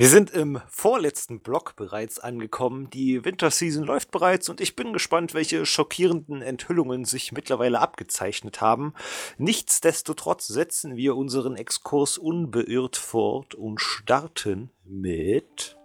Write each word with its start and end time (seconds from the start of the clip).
Wir 0.00 0.08
sind 0.08 0.30
im 0.30 0.60
vorletzten 0.68 1.40
Block 1.40 1.74
bereits 1.74 2.20
angekommen. 2.20 2.88
Die 2.88 3.24
Winterseason 3.24 3.82
läuft 3.82 4.12
bereits 4.12 4.48
und 4.48 4.60
ich 4.60 4.76
bin 4.76 4.92
gespannt, 4.92 5.34
welche 5.34 5.66
schockierenden 5.66 6.40
Enthüllungen 6.40 7.04
sich 7.04 7.32
mittlerweile 7.32 7.80
abgezeichnet 7.80 8.60
haben. 8.60 8.94
Nichtsdestotrotz 9.38 10.46
setzen 10.46 10.94
wir 10.94 11.16
unseren 11.16 11.56
Exkurs 11.56 12.16
unbeirrt 12.16 12.96
fort 12.96 13.56
und 13.56 13.80
starten 13.80 14.70
mit 14.84 15.76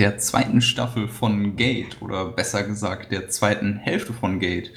der 0.00 0.18
zweiten 0.18 0.60
Staffel 0.60 1.06
von 1.06 1.54
Gate 1.54 2.02
oder 2.02 2.32
besser 2.32 2.64
gesagt 2.64 3.12
der 3.12 3.28
zweiten 3.28 3.76
Hälfte 3.76 4.12
von 4.12 4.40
Gate. 4.40 4.72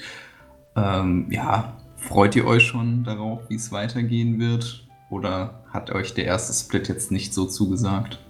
Ähm, 0.76 1.26
ja, 1.28 1.76
freut 1.96 2.36
ihr 2.36 2.46
euch 2.46 2.62
schon 2.62 3.02
darauf, 3.02 3.50
wie 3.50 3.56
es 3.56 3.72
weitergehen 3.72 4.38
wird? 4.38 4.86
Oder 5.10 5.64
hat 5.72 5.90
euch 5.90 6.14
der 6.14 6.26
erste 6.26 6.52
Split 6.52 6.86
jetzt 6.86 7.10
nicht 7.10 7.34
so 7.34 7.46
zugesagt? 7.46 8.20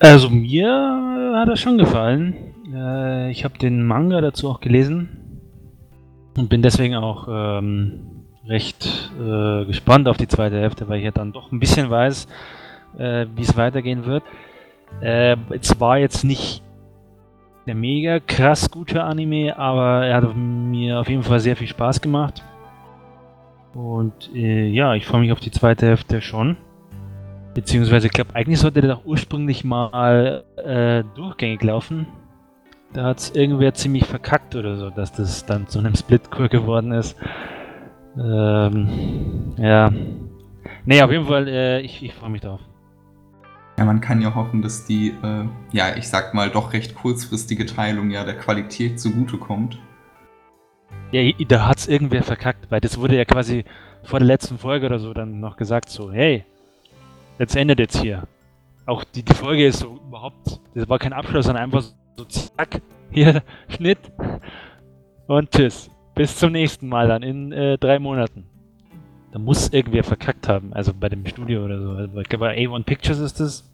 Also 0.00 0.30
mir 0.30 1.34
hat 1.34 1.48
das 1.48 1.60
schon 1.60 1.76
gefallen. 1.76 2.34
Äh, 2.72 3.30
ich 3.30 3.44
habe 3.44 3.58
den 3.58 3.84
Manga 3.84 4.20
dazu 4.20 4.48
auch 4.48 4.60
gelesen 4.60 5.08
und 6.36 6.48
bin 6.48 6.62
deswegen 6.62 6.94
auch 6.94 7.26
ähm, 7.28 8.24
recht 8.46 9.10
äh, 9.18 9.64
gespannt 9.64 10.06
auf 10.06 10.16
die 10.16 10.28
zweite 10.28 10.60
Hälfte, 10.60 10.88
weil 10.88 10.98
ich 10.98 11.04
ja 11.04 11.10
dann 11.10 11.32
doch 11.32 11.50
ein 11.50 11.58
bisschen 11.58 11.90
weiß, 11.90 12.28
äh, 12.98 13.26
wie 13.34 13.42
es 13.42 13.56
weitergehen 13.56 14.06
wird. 14.06 14.22
Äh, 15.00 15.36
es 15.50 15.80
war 15.80 15.98
jetzt 15.98 16.24
nicht 16.24 16.62
der 17.66 17.74
mega 17.74 18.20
krass 18.20 18.70
gute 18.70 19.02
Anime, 19.02 19.58
aber 19.58 20.06
er 20.06 20.16
hat 20.16 20.36
mir 20.36 21.00
auf 21.00 21.08
jeden 21.08 21.24
Fall 21.24 21.40
sehr 21.40 21.56
viel 21.56 21.66
Spaß 21.66 22.00
gemacht. 22.00 22.42
Und 23.74 24.30
äh, 24.32 24.68
ja, 24.68 24.94
ich 24.94 25.06
freue 25.06 25.20
mich 25.20 25.32
auf 25.32 25.40
die 25.40 25.50
zweite 25.50 25.86
Hälfte 25.86 26.20
schon. 26.20 26.56
Beziehungsweise, 27.54 28.06
ich 28.06 28.12
glaube, 28.12 28.34
eigentlich 28.34 28.60
sollte 28.60 28.80
der 28.80 28.90
doch 28.90 29.04
ursprünglich 29.04 29.64
mal 29.64 30.44
äh, 30.56 31.02
durchgängig 31.14 31.62
laufen. 31.62 32.06
Da 32.92 33.04
hat 33.04 33.18
es 33.18 33.30
irgendwer 33.30 33.74
ziemlich 33.74 34.06
verkackt 34.06 34.54
oder 34.54 34.76
so, 34.76 34.90
dass 34.90 35.12
das 35.12 35.44
dann 35.44 35.66
zu 35.66 35.78
einem 35.78 35.94
Splitcore 35.94 36.48
geworden 36.48 36.92
ist. 36.92 37.16
Ähm, 38.16 39.54
ja. 39.58 39.92
Nee, 40.84 41.02
auf 41.02 41.10
jeden 41.10 41.26
Fall, 41.26 41.48
äh, 41.48 41.80
ich, 41.80 42.02
ich 42.02 42.14
freue 42.14 42.30
mich 42.30 42.40
drauf. 42.40 42.60
Ja, 43.78 43.84
man 43.84 44.00
kann 44.00 44.20
ja 44.20 44.34
hoffen, 44.34 44.62
dass 44.62 44.86
die, 44.86 45.10
äh, 45.22 45.44
ja, 45.70 45.96
ich 45.96 46.08
sag 46.08 46.34
mal, 46.34 46.50
doch 46.50 46.72
recht 46.72 46.94
kurzfristige 46.94 47.66
Teilung 47.66 48.10
ja 48.10 48.24
der 48.24 48.36
Qualität 48.36 48.98
zugutekommt. 48.98 49.78
Ja, 51.12 51.22
da 51.46 51.66
hat 51.66 51.78
es 51.78 51.88
irgendwer 51.88 52.22
verkackt, 52.22 52.70
weil 52.70 52.80
das 52.80 52.98
wurde 52.98 53.16
ja 53.16 53.24
quasi 53.24 53.64
vor 54.02 54.18
der 54.18 54.26
letzten 54.26 54.58
Folge 54.58 54.86
oder 54.86 54.98
so 54.98 55.14
dann 55.14 55.40
noch 55.40 55.56
gesagt, 55.56 55.90
so, 55.90 56.10
hey, 56.10 56.44
jetzt 57.38 57.56
endet 57.56 57.78
jetzt 57.78 58.00
hier. 58.00 58.24
Auch 58.86 59.04
die, 59.04 59.22
die 59.22 59.34
Folge 59.34 59.66
ist 59.66 59.80
so 59.80 60.00
überhaupt, 60.06 60.60
das 60.74 60.88
war 60.88 60.98
kein 60.98 61.12
Abschluss, 61.12 61.46
sondern 61.46 61.64
einfach 61.64 61.82
so 62.16 62.24
zack, 62.24 62.80
hier, 63.10 63.42
Schnitt 63.68 63.98
und 65.26 65.50
tschüss. 65.50 65.90
Bis 66.14 66.36
zum 66.36 66.52
nächsten 66.52 66.88
Mal 66.88 67.06
dann 67.06 67.22
in 67.22 67.52
äh, 67.52 67.78
drei 67.78 67.98
Monaten. 67.98 68.44
Da 69.30 69.38
muss 69.38 69.68
irgendwer 69.68 70.04
verkackt 70.04 70.48
haben, 70.48 70.72
also 70.72 70.92
bei 70.94 71.08
dem 71.08 71.24
Studio 71.26 71.64
oder 71.64 71.80
so. 71.80 71.90
Also, 71.90 72.12
bei 72.14 72.22
A1 72.22 72.84
Pictures 72.84 73.18
ist 73.18 73.40
das. 73.40 73.70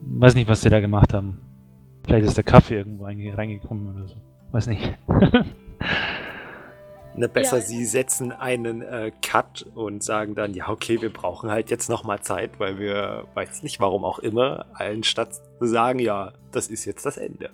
Weiß 0.00 0.34
nicht, 0.34 0.48
was 0.48 0.62
sie 0.62 0.70
da 0.70 0.80
gemacht 0.80 1.14
haben. 1.14 1.40
Vielleicht 2.04 2.26
ist 2.26 2.36
der 2.36 2.44
Kaffee 2.44 2.76
irgendwo 2.76 3.04
reingekommen 3.04 3.94
oder 3.94 4.08
so. 4.08 4.16
Weiß 4.52 4.66
nicht. 4.66 4.98
Ne, 7.16 7.28
besser, 7.28 7.58
ja. 7.58 7.62
sie 7.62 7.84
setzen 7.84 8.32
einen 8.32 8.82
äh, 8.82 9.12
Cut 9.22 9.66
und 9.74 10.02
sagen 10.02 10.34
dann, 10.34 10.52
ja, 10.52 10.68
okay, 10.68 11.00
wir 11.00 11.12
brauchen 11.12 11.48
halt 11.48 11.70
jetzt 11.70 11.88
nochmal 11.88 12.20
Zeit, 12.20 12.58
weil 12.58 12.78
wir, 12.80 13.26
weiß 13.34 13.62
nicht 13.62 13.78
warum 13.78 14.04
auch 14.04 14.18
immer, 14.18 14.66
allen 14.74 15.04
statt 15.04 15.34
zu 15.34 15.66
sagen, 15.66 16.00
ja, 16.00 16.32
das 16.50 16.66
ist 16.66 16.84
jetzt 16.84 17.06
das 17.06 17.16
Ende. 17.16 17.50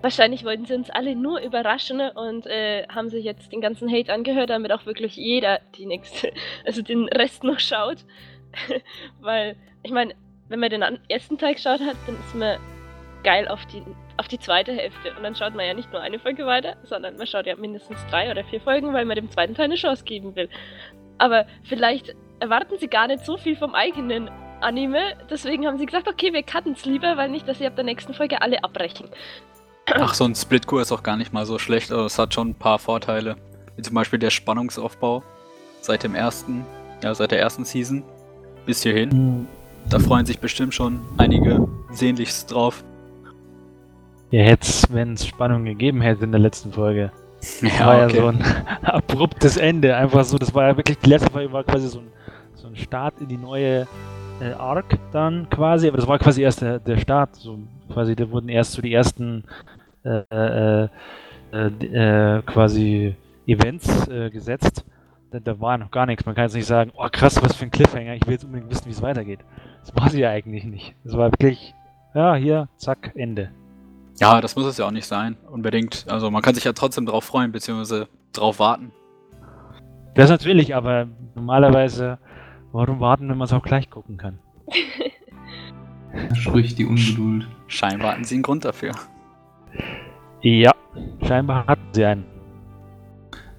Wahrscheinlich 0.00 0.46
wollten 0.46 0.64
sie 0.64 0.74
uns 0.74 0.88
alle 0.88 1.14
nur 1.14 1.40
überraschen 1.42 2.00
und 2.00 2.46
äh, 2.46 2.86
haben 2.88 3.10
sich 3.10 3.22
jetzt 3.22 3.52
den 3.52 3.60
ganzen 3.60 3.92
Hate 3.92 4.14
angehört, 4.14 4.48
damit 4.48 4.72
auch 4.72 4.86
wirklich 4.86 5.14
jeder 5.14 5.60
die 5.76 5.84
nächste, 5.84 6.32
also 6.64 6.80
den 6.80 7.06
Rest 7.08 7.44
noch 7.44 7.60
schaut. 7.60 7.98
weil, 9.20 9.56
ich 9.82 9.90
meine, 9.90 10.14
wenn 10.48 10.58
man 10.58 10.70
den 10.70 10.82
ersten 11.08 11.36
Teil 11.36 11.54
geschaut 11.54 11.80
hat, 11.80 11.96
dann 12.06 12.16
ist 12.16 12.34
man 12.34 12.58
geil 13.22 13.46
auf 13.46 13.64
die, 13.66 13.82
auf 14.20 14.28
die 14.28 14.38
zweite 14.38 14.72
Hälfte. 14.72 15.14
Und 15.16 15.22
dann 15.22 15.34
schaut 15.34 15.54
man 15.54 15.66
ja 15.66 15.72
nicht 15.72 15.90
nur 15.92 16.02
eine 16.02 16.18
Folge 16.18 16.44
weiter, 16.44 16.76
sondern 16.84 17.16
man 17.16 17.26
schaut 17.26 17.46
ja 17.46 17.56
mindestens 17.56 17.98
drei 18.10 18.30
oder 18.30 18.44
vier 18.44 18.60
Folgen, 18.60 18.92
weil 18.92 19.06
man 19.06 19.16
dem 19.16 19.30
zweiten 19.30 19.54
Teil 19.54 19.64
eine 19.64 19.76
Chance 19.76 20.04
geben 20.04 20.36
will. 20.36 20.50
Aber 21.16 21.46
vielleicht 21.64 22.14
erwarten 22.38 22.76
sie 22.78 22.88
gar 22.88 23.06
nicht 23.06 23.24
so 23.24 23.38
viel 23.38 23.56
vom 23.56 23.74
eigenen 23.74 24.30
Anime. 24.60 25.16
Deswegen 25.30 25.66
haben 25.66 25.78
sie 25.78 25.86
gesagt, 25.86 26.06
okay, 26.06 26.34
wir 26.34 26.42
cutten 26.42 26.72
es 26.72 26.84
lieber, 26.84 27.16
weil 27.16 27.30
nicht, 27.30 27.48
dass 27.48 27.58
sie 27.58 27.66
ab 27.66 27.76
der 27.76 27.84
nächsten 27.84 28.12
Folge 28.12 28.42
alle 28.42 28.62
abbrechen. 28.62 29.08
Ach, 29.86 30.12
so 30.12 30.24
ein 30.24 30.34
Splitcore 30.34 30.82
ist 30.82 30.92
auch 30.92 31.02
gar 31.02 31.16
nicht 31.16 31.32
mal 31.32 31.46
so 31.46 31.58
schlecht, 31.58 31.90
aber 31.90 32.04
es 32.04 32.18
hat 32.18 32.34
schon 32.34 32.50
ein 32.50 32.54
paar 32.54 32.78
Vorteile. 32.78 33.36
Wie 33.76 33.82
zum 33.82 33.94
Beispiel 33.94 34.18
der 34.18 34.30
Spannungsaufbau 34.30 35.24
seit 35.80 36.04
dem 36.04 36.14
ersten, 36.14 36.66
ja, 37.02 37.14
seit 37.14 37.30
der 37.30 37.40
ersten 37.40 37.64
Season 37.64 38.04
bis 38.66 38.82
hierhin. 38.82 39.08
Mhm. 39.08 39.48
Da 39.88 39.98
freuen 39.98 40.26
sich 40.26 40.38
bestimmt 40.38 40.74
schon 40.74 41.00
einige 41.16 41.66
sehnlichst 41.90 42.52
drauf. 42.52 42.84
Ja, 44.30 44.42
hätte 44.42 44.68
wenn 44.90 45.14
es 45.14 45.26
Spannung 45.26 45.64
gegeben 45.64 46.00
hätte 46.00 46.24
in 46.24 46.30
der 46.30 46.40
letzten 46.40 46.72
Folge. 46.72 47.10
Das 47.40 47.60
ja, 47.62 47.86
war 47.86 48.04
okay. 48.04 48.16
ja 48.16 48.22
so 48.22 48.26
ein 48.28 48.42
abruptes 48.82 49.56
Ende. 49.56 49.96
Einfach 49.96 50.24
so, 50.24 50.38
das 50.38 50.54
war 50.54 50.68
ja 50.68 50.76
wirklich, 50.76 50.98
die 50.98 51.08
letzte 51.08 51.30
Folge 51.30 51.52
war 51.52 51.64
quasi 51.64 51.88
so 51.88 52.00
ein, 52.00 52.08
so 52.54 52.68
ein 52.68 52.76
Start 52.76 53.20
in 53.20 53.28
die 53.28 53.36
neue 53.36 53.86
äh, 54.40 54.52
Arc 54.52 54.98
dann 55.12 55.48
quasi, 55.50 55.88
aber 55.88 55.96
das 55.96 56.06
war 56.06 56.18
quasi 56.18 56.42
erst 56.42 56.62
der, 56.62 56.78
der 56.78 56.98
Start. 56.98 57.34
So 57.34 57.58
quasi, 57.92 58.14
da 58.14 58.30
wurden 58.30 58.48
erst 58.48 58.72
so 58.72 58.82
die 58.82 58.92
ersten 58.92 59.44
äh, 60.04 60.22
äh, 60.30 60.88
äh, 61.52 61.66
äh 61.66 62.42
quasi 62.42 63.16
Events 63.46 64.06
äh, 64.08 64.30
gesetzt. 64.30 64.84
Da, 65.32 65.40
da, 65.40 65.60
war 65.60 65.78
noch 65.78 65.90
gar 65.90 66.06
nichts. 66.06 66.26
Man 66.26 66.34
kann 66.34 66.44
jetzt 66.44 66.54
nicht 66.54 66.66
sagen, 66.66 66.92
oh 66.96 67.08
krass, 67.10 67.42
was 67.42 67.56
für 67.56 67.64
ein 67.64 67.70
Cliffhanger, 67.70 68.14
ich 68.14 68.26
will 68.26 68.32
jetzt 68.32 68.44
unbedingt 68.44 68.70
wissen, 68.70 68.86
wie 68.86 68.90
es 68.90 69.02
weitergeht. 69.02 69.40
Das 69.80 69.94
war 69.96 70.08
sie 70.10 70.20
ja 70.20 70.30
eigentlich 70.30 70.64
nicht. 70.64 70.94
Es 71.04 71.16
war 71.16 71.32
wirklich, 71.32 71.74
ja, 72.14 72.34
hier, 72.34 72.68
zack, 72.76 73.12
Ende. 73.14 73.50
Ja, 74.20 74.42
das 74.42 74.54
muss 74.54 74.66
es 74.66 74.76
ja 74.76 74.86
auch 74.86 74.90
nicht 74.90 75.06
sein, 75.06 75.38
unbedingt. 75.50 76.04
Also 76.06 76.30
man 76.30 76.42
kann 76.42 76.54
sich 76.54 76.64
ja 76.64 76.74
trotzdem 76.74 77.06
drauf 77.06 77.24
freuen, 77.24 77.52
beziehungsweise 77.52 78.06
drauf 78.32 78.58
warten. 78.58 78.92
Das 80.14 80.28
natürlich, 80.28 80.74
aber 80.74 81.08
normalerweise, 81.34 82.18
warum 82.72 83.00
warten, 83.00 83.30
wenn 83.30 83.38
man 83.38 83.46
es 83.46 83.52
auch 83.54 83.62
gleich 83.62 83.88
gucken 83.88 84.18
kann? 84.18 84.38
da 86.28 86.34
spricht 86.34 86.78
die 86.78 86.84
Ungeduld. 86.84 87.48
Scheinbar 87.66 88.12
hatten 88.12 88.24
sie 88.24 88.34
einen 88.34 88.42
Grund 88.42 88.66
dafür. 88.66 88.92
Ja, 90.42 90.72
scheinbar 91.26 91.66
hatten 91.66 91.88
sie 91.92 92.04
einen. 92.04 92.24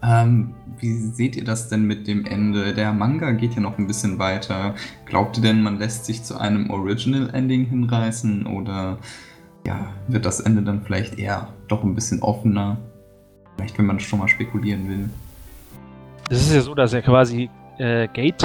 Ähm, 0.04 0.54
wie 0.78 0.94
seht 0.94 1.36
ihr 1.36 1.44
das 1.44 1.70
denn 1.70 1.86
mit 1.86 2.08
dem 2.08 2.26
Ende? 2.26 2.74
Der 2.76 2.94
Manga 2.94 3.32
geht 3.32 3.56
ja 3.56 3.62
noch 3.62 3.80
ein 3.80 3.88
bisschen 3.88 4.20
weiter. 4.20 4.76
Glaubt 5.06 5.38
ihr 5.38 5.44
denn, 5.44 5.64
man 5.64 5.80
lässt 5.80 6.06
sich 6.06 6.24
zu 6.24 6.38
einem 6.38 6.70
Original 6.70 7.32
Ending 7.34 7.66
hinreißen 7.66 8.46
oder 8.46 9.00
ja, 9.66 9.90
wird 10.08 10.26
das 10.26 10.40
Ende 10.40 10.62
dann 10.62 10.82
vielleicht 10.82 11.20
eher 11.20 11.50
doch 11.68 11.84
ein 11.84 11.96
bisschen 11.96 12.22
offener. 12.22 12.78
Vielleicht, 13.56 13.78
wenn 13.78 13.86
man 13.86 14.00
schon 14.00 14.20
mal 14.20 14.28
spekulieren 14.28 14.88
will. 14.90 15.10
Das 16.30 16.42
ist 16.42 16.54
ja 16.54 16.62
so, 16.62 16.74
dass 16.74 16.94
er 16.94 17.02
quasi 17.02 17.50
äh, 17.78 18.08
Gate 18.08 18.44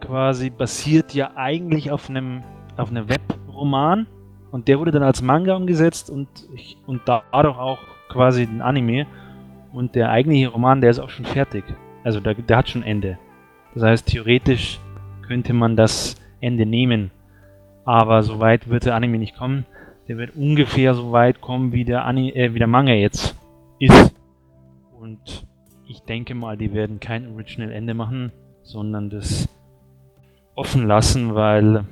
quasi 0.00 0.50
basiert 0.50 1.14
ja 1.14 1.32
eigentlich 1.36 1.90
auf 1.90 2.08
einem 2.08 2.42
auf 2.76 2.90
einem 2.90 3.08
Webroman 3.08 4.06
und 4.50 4.66
der 4.68 4.78
wurde 4.78 4.90
dann 4.90 5.02
als 5.02 5.20
Manga 5.20 5.54
umgesetzt 5.54 6.10
und 6.10 6.28
und 6.86 7.02
dadurch 7.06 7.58
auch 7.58 7.78
quasi 8.08 8.42
ein 8.42 8.62
Anime 8.62 9.06
und 9.72 9.94
der 9.94 10.10
eigentliche 10.10 10.48
Roman, 10.48 10.80
der 10.80 10.90
ist 10.90 10.98
auch 10.98 11.10
schon 11.10 11.26
fertig. 11.26 11.64
Also 12.02 12.18
der, 12.18 12.34
der 12.34 12.56
hat 12.56 12.68
schon 12.68 12.82
Ende. 12.82 13.18
Das 13.74 13.84
heißt, 13.84 14.06
theoretisch 14.06 14.80
könnte 15.26 15.52
man 15.52 15.76
das 15.76 16.16
Ende 16.40 16.66
nehmen, 16.66 17.10
aber 17.84 18.22
so 18.22 18.40
weit 18.40 18.68
wird 18.68 18.86
der 18.86 18.94
Anime 18.94 19.18
nicht 19.18 19.36
kommen 19.36 19.66
der 20.08 20.18
wird 20.18 20.36
ungefähr 20.36 20.94
so 20.94 21.12
weit 21.12 21.40
kommen, 21.40 21.72
wie 21.72 21.84
der, 21.84 22.04
Ani 22.04 22.30
äh, 22.30 22.54
wie 22.54 22.58
der 22.58 22.66
Manga 22.68 22.92
jetzt 22.92 23.36
ist. 23.78 24.14
Und 24.98 25.46
ich 25.86 26.00
denke 26.02 26.34
mal, 26.34 26.56
die 26.56 26.72
werden 26.72 27.00
kein 27.00 27.32
Original 27.32 27.72
Ende 27.72 27.94
machen, 27.94 28.32
sondern 28.62 29.10
das 29.10 29.48
offen 30.54 30.86
lassen, 30.86 31.34
weil 31.34 31.84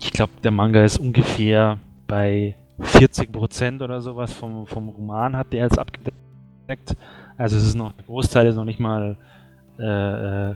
ich 0.00 0.12
glaube, 0.12 0.32
der 0.42 0.50
Manga 0.50 0.84
ist 0.84 0.98
ungefähr 0.98 1.78
bei 2.06 2.56
40% 2.80 3.82
oder 3.82 4.00
sowas 4.00 4.32
vom, 4.32 4.66
vom 4.66 4.88
Roman 4.88 5.36
hat 5.36 5.52
der 5.52 5.64
jetzt 5.64 5.78
abgedeckt. 5.78 6.96
Also 7.36 7.56
es 7.56 7.64
ist 7.64 7.74
noch, 7.74 7.92
der 7.92 8.04
Großteil 8.04 8.46
ist 8.46 8.56
noch 8.56 8.64
nicht 8.64 8.80
mal 8.80 9.16
äh, 9.78 10.54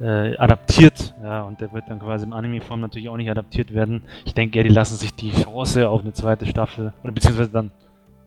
äh 0.00 0.36
adaptiert. 0.36 1.14
Ja, 1.22 1.42
und 1.42 1.60
der 1.60 1.72
wird 1.72 1.84
dann 1.88 1.98
quasi 1.98 2.24
im 2.24 2.32
Anime-Form 2.32 2.80
natürlich 2.80 3.08
auch 3.08 3.16
nicht 3.16 3.30
adaptiert 3.30 3.74
werden. 3.74 4.04
Ich 4.24 4.34
denke 4.34 4.58
ja, 4.58 4.62
die 4.62 4.70
lassen 4.70 4.96
sich 4.96 5.14
die 5.14 5.32
Chance 5.32 5.88
auf 5.88 6.02
eine 6.02 6.12
zweite 6.12 6.46
Staffel, 6.46 6.92
oder 7.02 7.12
beziehungsweise 7.12 7.50
dann 7.50 7.70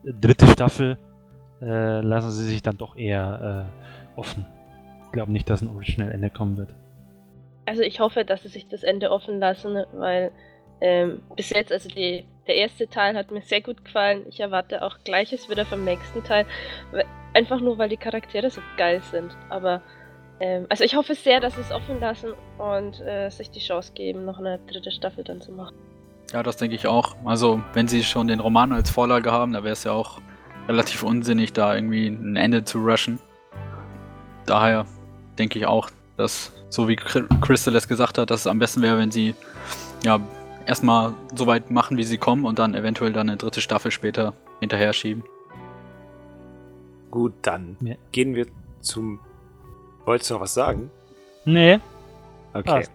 dritte 0.04 0.48
Staffel, 0.48 0.98
äh, 1.62 2.02
lassen 2.02 2.32
sie 2.32 2.46
sich 2.46 2.62
dann 2.62 2.78
doch 2.78 2.96
eher 2.96 3.68
äh, 4.16 4.20
offen. 4.20 4.46
Ich 5.06 5.12
glaube 5.12 5.32
nicht, 5.32 5.50
dass 5.50 5.62
ein 5.62 5.70
Original-Ende 5.70 6.30
kommen 6.30 6.58
wird. 6.58 6.70
also 7.66 7.82
ich 7.82 8.00
hoffe, 8.00 8.26
dass 8.26 8.44
sie 8.44 8.50
sich 8.50 8.68
das 8.68 8.84
Ende 8.84 9.12
offen 9.12 9.40
lassen, 9.40 9.84
weil 9.94 10.32
ähm, 10.82 11.22
bis 11.36 11.50
jetzt, 11.52 11.72
also 11.72 11.88
die, 11.88 12.26
der 12.46 12.56
erste 12.56 12.90
Teil 12.90 13.16
hat 13.16 13.32
mir 13.32 13.42
sehr 13.42 13.62
gut 13.62 13.86
gefallen. 13.86 14.26
Ich 14.28 14.42
erwarte 14.42 14.82
auch 14.82 14.98
Gleiches 15.06 15.50
wieder 15.50 15.66
vom 15.66 15.86
nächsten 15.86 16.24
Teil. 16.24 16.46
Einfach 17.34 17.62
nur, 17.62 17.78
weil 17.78 17.88
die 17.90 17.98
Charaktere 17.98 18.50
so 18.50 18.62
geil 18.76 19.02
sind. 19.10 19.32
Aber, 19.50 19.82
ähm, 20.44 20.66
also 20.68 20.84
ich 20.84 20.96
hoffe 20.96 21.16
sehr, 21.16 21.40
dass 21.40 21.56
sie 21.56 21.62
es 21.62 21.72
offen 21.72 22.02
lassen 22.02 22.34
und 22.58 23.00
äh, 23.00 23.30
sich 23.30 23.50
die 23.50 23.62
Chance 23.62 23.94
geben, 23.94 24.26
noch 24.26 24.40
eine 24.40 24.60
dritte 24.70 24.92
Staffel 24.92 25.24
dann 25.24 25.40
zu 25.40 25.54
machen. 25.54 25.76
Ja, 26.34 26.44
das 26.44 26.58
denke 26.58 26.76
ich 26.76 26.86
auch. 26.86 27.16
Also, 27.24 27.62
wenn 27.74 27.88
sie 27.88 28.04
schon 28.04 28.28
den 28.28 28.42
Roman 28.42 28.74
als 28.74 28.90
Vorlage 28.90 29.32
haben, 29.32 29.54
da 29.54 29.64
wäre 29.64 29.72
es 29.72 29.86
ja 29.86 29.94
auch 29.94 30.20
relativ 30.68 31.04
unsinnig, 31.04 31.54
da 31.54 31.74
irgendwie 31.74 32.08
ein 32.08 32.36
Ende 32.36 32.66
zu 32.66 32.80
rushen. 32.80 33.20
Daher 34.46 34.86
denke 35.40 35.60
ich 35.60 35.66
auch, 35.66 35.90
dass, 36.18 36.52
so 36.68 36.90
wie 36.90 36.98
Crystal 36.98 37.74
es 37.78 37.88
gesagt 37.88 38.18
hat, 38.18 38.30
dass 38.30 38.42
es 38.42 38.48
am 38.48 38.60
besten 38.60 38.82
wäre, 38.82 38.98
wenn 38.98 39.12
sie 39.12 39.36
ja 40.04 40.20
erstmal 40.66 41.14
so 41.34 41.48
weit 41.48 41.72
machen, 41.72 41.96
wie 41.96 42.04
sie 42.04 42.18
kommen 42.18 42.44
und 42.44 42.60
dann 42.60 42.76
eventuell 42.76 43.14
dann 43.14 43.30
eine 43.30 43.38
dritte 43.38 43.62
Staffel 43.62 43.92
später 43.92 44.34
hinterher 44.60 44.92
schieben. 44.92 45.24
Gut, 47.12 47.34
dann 47.44 47.78
ja. 47.80 47.96
gehen 48.12 48.36
wir 48.36 48.48
zum. 48.82 49.22
Wolltest 50.06 50.30
du 50.30 50.36
noch 50.36 50.42
was 50.42 50.54
sagen? 50.54 50.90
Nee. 51.46 51.80
Okay. 52.54 52.64
Passt. 52.64 52.92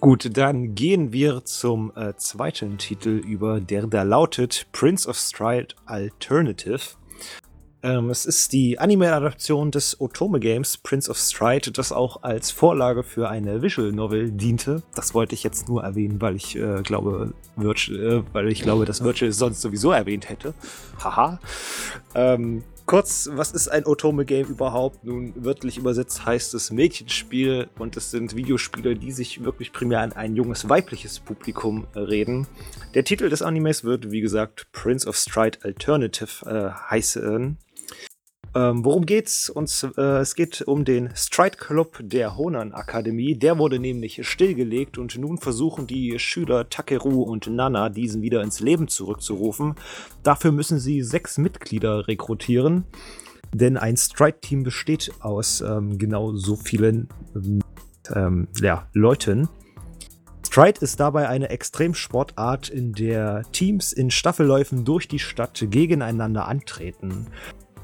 Gut, 0.00 0.36
dann 0.36 0.74
gehen 0.74 1.12
wir 1.12 1.44
zum 1.44 1.90
äh, 1.96 2.14
zweiten 2.16 2.78
Titel 2.78 3.08
über, 3.26 3.60
der 3.60 3.86
da 3.86 4.02
lautet 4.02 4.66
Prince 4.72 5.08
of 5.08 5.16
Stride 5.16 5.74
Alternative. 5.86 6.80
Ähm, 7.82 8.10
es 8.10 8.26
ist 8.26 8.52
die 8.52 8.78
Anime-Adaption 8.78 9.70
des 9.70 10.00
Otome-Games 10.00 10.78
Prince 10.78 11.10
of 11.10 11.16
Stride, 11.18 11.70
das 11.72 11.92
auch 11.92 12.22
als 12.22 12.50
Vorlage 12.50 13.02
für 13.02 13.28
eine 13.28 13.62
Visual 13.62 13.92
Novel 13.92 14.30
diente. 14.32 14.82
Das 14.94 15.14
wollte 15.14 15.34
ich 15.34 15.42
jetzt 15.42 15.68
nur 15.68 15.82
erwähnen, 15.82 16.20
weil 16.20 16.36
ich 16.36 16.56
äh, 16.56 16.82
glaube, 16.82 17.32
Virtual, 17.56 18.00
äh, 18.00 18.22
weil 18.32 18.48
ich 18.48 18.62
glaube, 18.62 18.84
dass 18.84 19.02
Virtual 19.02 19.30
es 19.30 19.38
sonst 19.38 19.60
sowieso 19.62 19.92
erwähnt 19.92 20.28
hätte. 20.28 20.52
Haha. 21.02 21.40
Ähm, 22.14 22.64
Kurz, 22.86 23.28
was 23.32 23.50
ist 23.50 23.66
ein 23.66 23.84
Otome-Game 23.84 24.46
überhaupt? 24.46 25.02
Nun, 25.02 25.32
wörtlich 25.34 25.76
übersetzt 25.76 26.24
heißt 26.24 26.54
es 26.54 26.70
Mädchenspiel 26.70 27.68
und 27.80 27.96
es 27.96 28.12
sind 28.12 28.36
Videospiele, 28.36 28.94
die 28.94 29.10
sich 29.10 29.42
wirklich 29.42 29.72
primär 29.72 30.02
an 30.02 30.12
ein 30.12 30.36
junges 30.36 30.68
weibliches 30.68 31.18
Publikum 31.18 31.88
äh, 31.94 31.98
reden. 31.98 32.46
Der 32.94 33.02
Titel 33.02 33.28
des 33.28 33.42
Animes 33.42 33.82
wird, 33.82 34.12
wie 34.12 34.20
gesagt, 34.20 34.68
Prince 34.70 35.08
of 35.08 35.16
Stride 35.16 35.58
Alternative 35.64 36.46
äh, 36.48 36.90
heißen. 36.90 37.58
Ähm, 38.56 38.86
worum 38.86 39.04
geht's? 39.04 39.50
Uns, 39.50 39.82
äh, 39.82 40.00
es 40.00 40.34
geht 40.34 40.62
um 40.62 40.86
den 40.86 41.10
Stride 41.14 41.58
Club 41.58 41.98
der 42.00 42.38
Honan 42.38 42.72
Akademie. 42.72 43.36
Der 43.36 43.58
wurde 43.58 43.78
nämlich 43.78 44.26
stillgelegt 44.26 44.96
und 44.96 45.18
nun 45.18 45.36
versuchen 45.36 45.86
die 45.86 46.18
Schüler 46.18 46.70
Takeru 46.70 47.20
und 47.22 47.48
Nana 47.48 47.90
diesen 47.90 48.22
wieder 48.22 48.42
ins 48.42 48.60
Leben 48.60 48.88
zurückzurufen. 48.88 49.74
Dafür 50.22 50.52
müssen 50.52 50.78
sie 50.78 51.02
sechs 51.02 51.36
Mitglieder 51.36 52.08
rekrutieren, 52.08 52.84
denn 53.52 53.76
ein 53.76 53.98
Stride-Team 53.98 54.62
besteht 54.62 55.12
aus 55.20 55.60
ähm, 55.60 55.98
genau 55.98 56.34
so 56.34 56.56
vielen 56.56 57.08
ähm, 58.14 58.48
ja, 58.62 58.88
Leuten. 58.94 59.50
Stride 60.46 60.80
ist 60.80 60.98
dabei 60.98 61.28
eine 61.28 61.50
Extremsportart, 61.50 62.70
in 62.70 62.94
der 62.94 63.42
Teams 63.52 63.92
in 63.92 64.10
Staffelläufen 64.10 64.86
durch 64.86 65.08
die 65.08 65.18
Stadt 65.18 65.62
gegeneinander 65.68 66.48
antreten. 66.48 67.26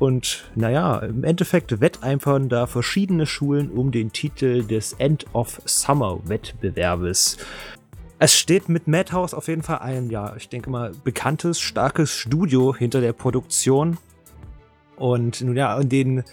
Und 0.03 0.51
naja, 0.57 0.99
im 0.99 1.23
Endeffekt 1.23 1.81
wetteifern 1.81 2.49
da 2.49 2.67
verschiedene 2.67 3.25
Schulen 3.25 3.71
um 3.71 3.93
den 3.93 4.11
Titel 4.11 4.65
des 4.65 4.95
End 4.95 5.27
of 5.33 5.63
Summer 5.65 6.19
Wettbewerbes. 6.25 7.37
Es 8.19 8.37
steht 8.37 8.69
mit 8.69 8.89
Madhouse 8.89 9.33
auf 9.33 9.47
jeden 9.47 9.63
Fall 9.63 9.79
ein, 9.79 10.11
ja, 10.11 10.35
ich 10.35 10.49
denke 10.49 10.71
mal, 10.71 10.91
bekanntes, 11.05 11.61
starkes 11.61 12.17
Studio 12.17 12.75
hinter 12.75 13.01
der 13.01 13.13
Produktion. 13.13 13.97
Und 14.97 15.41
nun 15.41 15.57
ja, 15.57 15.79
in 15.81 15.89
den 15.89 16.19
äh, 16.19 16.25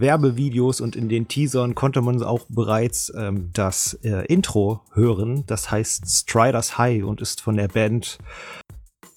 Werbevideos 0.00 0.80
und 0.80 0.96
in 0.96 1.10
den 1.10 1.28
Teasern 1.28 1.74
konnte 1.74 2.00
man 2.00 2.22
auch 2.22 2.46
bereits 2.48 3.12
ähm, 3.14 3.50
das 3.52 3.92
äh, 4.04 4.24
Intro 4.24 4.80
hören. 4.94 5.44
Das 5.46 5.70
heißt 5.70 6.08
Striders 6.08 6.78
High 6.78 7.04
und 7.04 7.20
ist 7.20 7.42
von 7.42 7.58
der 7.58 7.68
Band 7.68 8.18
O-N-T, 8.61 8.61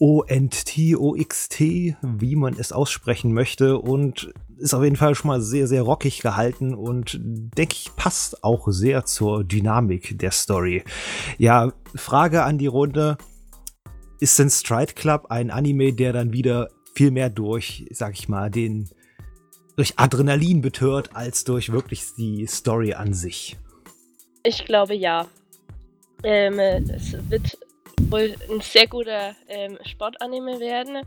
O-X-T, 0.05 1.95
wie 2.01 2.35
man 2.35 2.55
es 2.59 2.71
aussprechen 2.71 3.33
möchte 3.33 3.77
und 3.77 4.33
ist 4.57 4.73
auf 4.73 4.83
jeden 4.83 4.95
Fall 4.95 5.15
schon 5.15 5.29
mal 5.29 5.41
sehr, 5.41 5.67
sehr 5.67 5.81
rockig 5.81 6.19
gehalten 6.19 6.73
und 6.73 7.19
denke 7.21 7.73
ich 7.73 7.95
passt 7.95 8.43
auch 8.43 8.67
sehr 8.69 9.05
zur 9.05 9.43
Dynamik 9.43 10.17
der 10.19 10.31
Story. 10.31 10.83
Ja, 11.37 11.73
Frage 11.95 12.43
an 12.43 12.57
die 12.57 12.67
Runde. 12.67 13.17
Ist 14.19 14.39
denn 14.39 14.49
Stride 14.49 14.93
Club 14.93 15.25
ein 15.29 15.51
Anime, 15.51 15.93
der 15.93 16.13
dann 16.13 16.31
wieder 16.31 16.69
viel 16.93 17.11
mehr 17.11 17.29
durch, 17.29 17.85
sag 17.91 18.13
ich 18.13 18.29
mal, 18.29 18.49
den 18.49 18.89
durch 19.75 19.93
Adrenalin 19.97 20.61
betört, 20.61 21.15
als 21.15 21.43
durch 21.43 21.71
wirklich 21.71 22.13
die 22.17 22.47
Story 22.47 22.93
an 22.93 23.13
sich? 23.13 23.57
Ich 24.43 24.63
glaube 24.65 24.95
ja. 24.95 25.27
Ähm, 26.23 26.59
es 26.59 27.13
wird 27.29 27.57
wohl 28.11 28.35
ein 28.49 28.61
sehr 28.61 28.87
guter 28.87 29.35
ähm, 29.47 29.77
Sportanime 29.83 30.59
werden. 30.59 31.05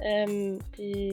Ähm, 0.00 0.58
die 0.76 1.12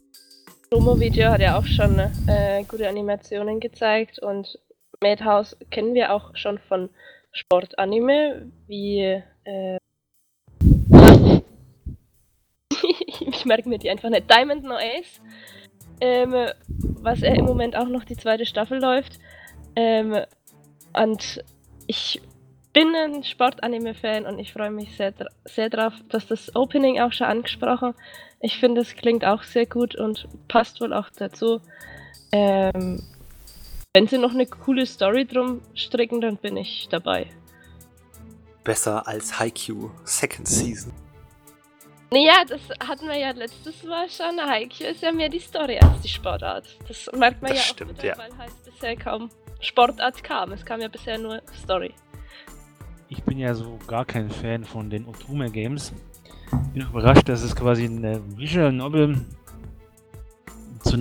Promo-Video 0.70 1.30
hat 1.30 1.42
ja 1.42 1.58
auch 1.58 1.66
schon 1.66 2.00
äh, 2.28 2.64
gute 2.68 2.88
Animationen 2.88 3.60
gezeigt 3.60 4.20
und 4.20 4.60
Madhouse 5.02 5.56
kennen 5.70 5.94
wir 5.94 6.14
auch 6.14 6.36
schon 6.36 6.58
von 6.60 6.90
Sportanime, 7.32 8.52
wie 8.68 9.22
äh, 9.44 9.78
ich 13.20 13.46
merke 13.46 13.70
mir 13.70 13.78
die 13.78 13.90
einfach 13.90 14.10
nicht. 14.10 14.30
Diamond 14.30 14.64
No 14.64 14.76
Ace, 14.76 15.22
ähm, 16.02 16.34
was 17.02 17.22
er 17.22 17.36
im 17.36 17.46
Moment 17.46 17.76
auch 17.76 17.88
noch 17.88 18.04
die 18.04 18.18
zweite 18.18 18.46
Staffel 18.46 18.80
läuft. 18.80 19.20
Ähm, 19.76 20.16
und 20.94 21.44
ich 21.88 22.22
bin 22.74 22.96
ein 22.96 23.24
Sportanime-Fan 23.24 24.26
und 24.26 24.40
ich 24.40 24.52
freue 24.52 24.72
mich 24.72 24.98
sehr, 24.98 25.14
sehr 25.46 25.70
drauf, 25.70 25.94
dass 26.10 26.28
das 26.28 26.56
Opening 26.56 27.00
auch 27.00 27.14
schon 27.14 27.28
angesprochen. 27.28 27.94
Ich 28.40 28.60
finde, 28.60 28.82
es 28.82 28.96
klingt 28.96 29.24
auch 29.24 29.44
sehr 29.44 29.68
gut 29.68 29.96
und 29.96 30.28
passt 30.48 30.82
wohl 30.82 30.92
auch 30.92 31.10
dazu. 31.16 31.62
Ähm, 32.32 33.04
wenn 33.94 34.08
sie 34.08 34.18
noch 34.18 34.34
eine 34.34 34.48
coole 34.48 34.88
Story 34.88 35.26
drum 35.26 35.62
stricken, 35.76 36.20
dann 36.20 36.38
bin 36.38 36.58
ich 36.58 36.88
dabei. 36.90 37.28
Besser 38.64 39.08
als 39.08 39.40
Haikyuu 39.40 39.92
Second 40.04 40.48
Season. 40.48 40.92
Naja, 42.10 42.44
das 42.48 42.62
hatten 42.88 43.08
wir 43.08 43.18
ja 43.18 43.32
letztes 43.32 43.84
Mal 43.84 44.10
schon. 44.10 44.40
Haikyuu 44.40 44.88
ist 44.88 45.02
ja 45.02 45.12
mehr 45.12 45.30
die 45.30 45.40
Story 45.40 45.78
als 45.78 46.02
die 46.02 46.10
Sportart. 46.10 46.66
Das 46.88 47.08
merkt 47.14 47.42
man 47.42 47.52
das 47.52 47.60
ja 47.60 47.74
stimmt, 47.74 47.92
auch 47.92 47.98
wieder, 47.98 48.08
ja. 48.08 48.18
weil 48.18 48.38
halt 48.38 48.52
bisher 48.66 48.96
kaum 48.96 49.30
Sportart 49.60 50.24
kam. 50.24 50.54
Es 50.54 50.66
kam 50.66 50.82
ja 50.82 50.88
bisher 50.88 51.20
nur 51.20 51.42
Story 51.64 51.94
ich 53.14 53.24
bin 53.24 53.38
ja 53.38 53.54
so 53.54 53.78
gar 53.88 54.06
kein 54.06 54.30
Fan 54.32 54.64
von 54.64 54.90
den 54.90 55.06
Otome 55.06 55.52
Games. 55.52 55.94
Bin 56.74 56.82
überrascht, 56.82 57.30
dass 57.30 57.44
es 57.44 57.56
quasi 57.56 57.86
eine 57.86 58.20
Visual 58.36 58.72
Novel 58.72 59.22
zu 60.80 60.98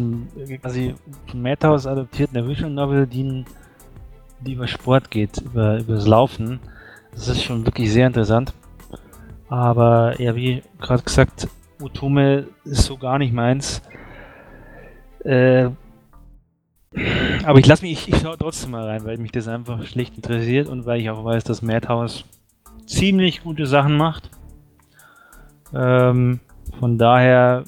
quasi 0.60 0.94
von 1.26 1.42
Madhouse 1.42 1.86
adaptiert, 1.86 2.30
eine 2.34 2.46
Visual 2.46 2.70
Novel, 2.70 3.06
die, 3.06 3.44
die 4.40 4.52
über 4.52 4.66
Sport 4.66 5.10
geht, 5.10 5.38
über, 5.38 5.78
über 5.78 5.94
das 5.94 6.06
Laufen. 6.06 6.60
Das 7.12 7.28
ist 7.28 7.42
schon 7.42 7.64
wirklich 7.64 7.90
sehr 7.90 8.06
interessant. 8.06 8.52
Aber 9.48 10.20
ja, 10.20 10.36
wie 10.36 10.62
gerade 10.80 11.02
gesagt, 11.02 11.48
Otome 11.80 12.46
ist 12.64 12.84
so 12.84 12.98
gar 12.98 13.18
nicht 13.18 13.32
meins. 13.32 13.80
Äh, 15.24 15.70
aber 17.44 17.58
ich 17.58 17.66
lasse 17.66 17.84
mich, 17.84 17.92
ich, 17.92 18.14
ich 18.14 18.20
schaue 18.20 18.36
trotzdem 18.38 18.72
mal 18.72 18.86
rein, 18.86 19.04
weil 19.04 19.18
mich 19.18 19.32
das 19.32 19.48
einfach 19.48 19.84
schlicht 19.86 20.16
interessiert 20.16 20.68
und 20.68 20.84
weil 20.86 21.00
ich 21.00 21.10
auch 21.10 21.24
weiß, 21.24 21.44
dass 21.44 21.62
Madhouse 21.62 22.24
ziemlich 22.86 23.42
gute 23.42 23.66
Sachen 23.66 23.96
macht. 23.96 24.30
Ähm, 25.74 26.40
von 26.78 26.98
daher 26.98 27.64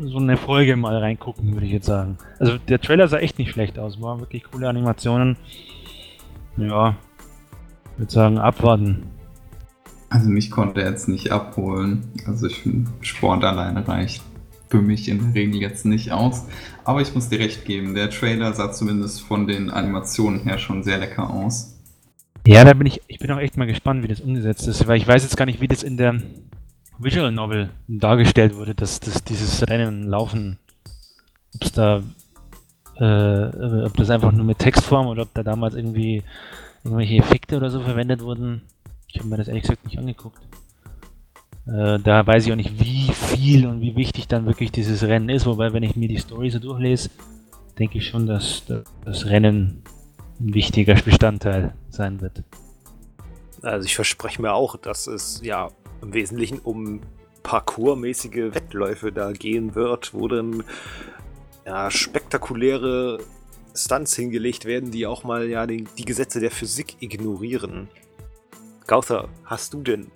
so 0.00 0.18
eine 0.18 0.36
Folge 0.36 0.76
mal 0.76 0.96
reingucken, 0.98 1.52
würde 1.52 1.66
ich 1.66 1.72
jetzt 1.72 1.86
sagen. 1.86 2.18
Also 2.38 2.58
der 2.58 2.80
Trailer 2.80 3.08
sah 3.08 3.18
echt 3.18 3.38
nicht 3.38 3.50
schlecht 3.50 3.78
aus, 3.78 4.00
waren 4.00 4.20
wirklich 4.20 4.44
coole 4.44 4.68
Animationen. 4.68 5.36
Ja, 6.56 6.96
würde 7.96 8.12
sagen, 8.12 8.38
abwarten. 8.38 9.04
Also 10.10 10.28
mich 10.28 10.50
konnte 10.50 10.82
er 10.82 10.90
jetzt 10.90 11.08
nicht 11.08 11.32
abholen. 11.32 12.04
Also 12.26 12.46
ich 12.46 12.60
finde, 12.60 12.90
Sport 13.00 13.44
alleine 13.44 13.86
reicht 13.86 14.22
für 14.72 14.80
mich 14.80 15.10
in 15.10 15.18
der 15.18 15.34
Regel 15.34 15.60
jetzt 15.60 15.84
nicht 15.84 16.12
aus. 16.12 16.46
Aber 16.84 17.02
ich 17.02 17.14
muss 17.14 17.28
dir 17.28 17.38
recht 17.38 17.66
geben, 17.66 17.94
der 17.94 18.08
Trailer 18.08 18.54
sah 18.54 18.72
zumindest 18.72 19.20
von 19.20 19.46
den 19.46 19.68
Animationen 19.68 20.40
her 20.40 20.58
schon 20.58 20.82
sehr 20.82 20.96
lecker 20.96 21.28
aus. 21.28 21.78
Ja, 22.46 22.64
da 22.64 22.72
bin 22.72 22.86
ich, 22.86 23.02
ich 23.06 23.18
bin 23.18 23.30
auch 23.30 23.38
echt 23.38 23.58
mal 23.58 23.66
gespannt, 23.66 24.02
wie 24.02 24.08
das 24.08 24.20
umgesetzt 24.20 24.66
ist, 24.66 24.86
weil 24.86 24.96
ich 24.96 25.06
weiß 25.06 25.24
jetzt 25.24 25.36
gar 25.36 25.44
nicht, 25.44 25.60
wie 25.60 25.68
das 25.68 25.82
in 25.82 25.98
der 25.98 26.22
Visual 26.98 27.30
Novel 27.30 27.68
dargestellt 27.86 28.56
wurde, 28.56 28.74
dass, 28.74 28.98
dass 28.98 29.22
dieses 29.24 29.68
Rennen, 29.68 30.04
Laufen, 30.08 30.58
ob 31.54 31.64
es 31.64 31.72
da 31.72 32.02
äh, 32.96 33.84
ob 33.84 33.94
das 33.98 34.08
einfach 34.08 34.32
nur 34.32 34.46
mit 34.46 34.58
Textform 34.58 35.06
oder 35.06 35.22
ob 35.22 35.34
da 35.34 35.42
damals 35.42 35.74
irgendwie 35.74 36.22
irgendwelche 36.82 37.16
Effekte 37.16 37.58
oder 37.58 37.70
so 37.70 37.82
verwendet 37.82 38.22
wurden. 38.22 38.62
Ich 39.06 39.18
habe 39.18 39.28
mir 39.28 39.36
das 39.36 39.48
ehrlich 39.48 39.64
gesagt 39.64 39.84
nicht 39.84 39.98
angeguckt. 39.98 40.40
Äh, 41.66 41.98
da 42.00 42.26
weiß 42.26 42.46
ich 42.46 42.52
auch 42.52 42.56
nicht, 42.56 42.80
wie 42.80 43.12
viel 43.12 43.66
und 43.66 43.80
wie 43.80 43.94
wichtig 43.94 44.26
dann 44.28 44.46
wirklich 44.46 44.72
dieses 44.72 45.02
Rennen 45.02 45.28
ist. 45.28 45.46
Wobei, 45.46 45.72
wenn 45.72 45.82
ich 45.82 45.96
mir 45.96 46.08
die 46.08 46.18
Story 46.18 46.50
so 46.50 46.58
durchlese, 46.58 47.10
denke 47.78 47.98
ich 47.98 48.08
schon, 48.08 48.26
dass 48.26 48.64
das 49.04 49.26
Rennen 49.26 49.82
ein 50.40 50.54
wichtiger 50.54 50.94
Bestandteil 50.94 51.74
sein 51.90 52.20
wird. 52.20 52.42
Also 53.62 53.86
ich 53.86 53.94
verspreche 53.94 54.42
mir 54.42 54.52
auch, 54.52 54.76
dass 54.76 55.06
es 55.06 55.40
ja 55.44 55.70
im 56.00 56.12
Wesentlichen 56.14 56.58
um 56.58 57.00
parkourmäßige 57.44 58.54
Wettläufe 58.54 59.12
da 59.12 59.32
gehen 59.32 59.74
wird, 59.74 60.14
wo 60.14 60.26
dann 60.26 60.64
ja, 61.64 61.90
spektakuläre 61.90 63.18
Stunts 63.74 64.16
hingelegt 64.16 64.64
werden, 64.64 64.90
die 64.90 65.06
auch 65.06 65.24
mal 65.24 65.48
ja 65.48 65.66
die, 65.66 65.84
die 65.96 66.04
Gesetze 66.04 66.40
der 66.40 66.50
Physik 66.50 66.96
ignorieren. 67.00 67.88
Gauther, 68.86 69.28
hast 69.44 69.74
du 69.74 69.82
denn 69.82 70.10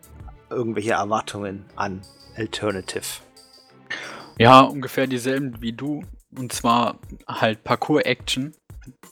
irgendwelche 0.50 0.92
Erwartungen 0.92 1.64
an 1.76 2.02
Alternative? 2.36 3.22
Ja, 4.38 4.60
ungefähr 4.60 5.06
dieselben 5.06 5.60
wie 5.60 5.72
du. 5.72 6.04
Und 6.36 6.52
zwar 6.52 6.98
halt 7.26 7.64
Parkour-Action. 7.64 8.54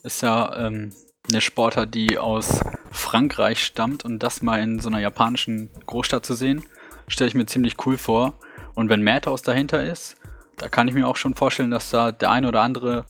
Ist 0.03 0.23
ja 0.23 0.67
ähm, 0.67 0.93
eine 1.29 1.41
Sportart, 1.41 1.95
die 1.95 2.19
aus 2.19 2.61
Frankreich 2.91 3.65
stammt 3.65 4.05
und 4.05 4.23
das 4.23 4.43
mal 4.43 4.61
in 4.61 4.81
so 4.81 4.89
einer 4.89 5.01
japanischen 5.01 5.71
Großstadt 5.87 6.27
zu 6.27 6.35
sehen, 6.35 6.65
stelle 7.09 7.29
ich 7.29 7.35
mir 7.35 7.47
ziemlich 7.47 7.77
cool 7.87 7.97
vor. 7.97 8.35
Und 8.75 8.89
wenn 8.89 9.03
Madhouse 9.03 9.43
dahinter 9.43 9.83
ist, 9.83 10.17
da 10.57 10.69
kann 10.69 10.89
ich 10.89 10.95
mir 10.95 11.09
auch 11.09 11.17
schon 11.17 11.35
vorstellen, 11.35 11.71
dass 11.71 11.91
da 11.91 12.13
der 12.13 12.31
ein 12.31 12.45
oder 12.45 12.61
andere 12.61 13.07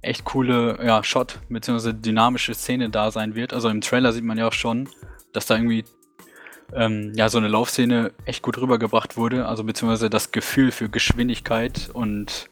echt 0.00 0.24
coole 0.24 0.78
ja, 0.84 1.04
Shot 1.04 1.38
bzw. 1.48 1.92
dynamische 1.92 2.54
Szene 2.54 2.90
da 2.90 3.10
sein 3.10 3.34
wird. 3.34 3.52
Also 3.52 3.68
im 3.68 3.80
Trailer 3.80 4.12
sieht 4.12 4.24
man 4.24 4.38
ja 4.38 4.48
auch 4.48 4.52
schon, 4.52 4.88
dass 5.32 5.46
da 5.46 5.54
irgendwie 5.54 5.84
ähm, 6.74 7.12
ja 7.14 7.28
so 7.28 7.38
eine 7.38 7.48
Laufszene 7.48 8.12
echt 8.24 8.42
gut 8.42 8.58
rübergebracht 8.58 9.16
wurde. 9.16 9.46
Also 9.46 9.64
beziehungsweise 9.64 10.10
das 10.10 10.32
Gefühl 10.32 10.72
für 10.72 10.88
Geschwindigkeit 10.88 11.90
und 11.92 12.48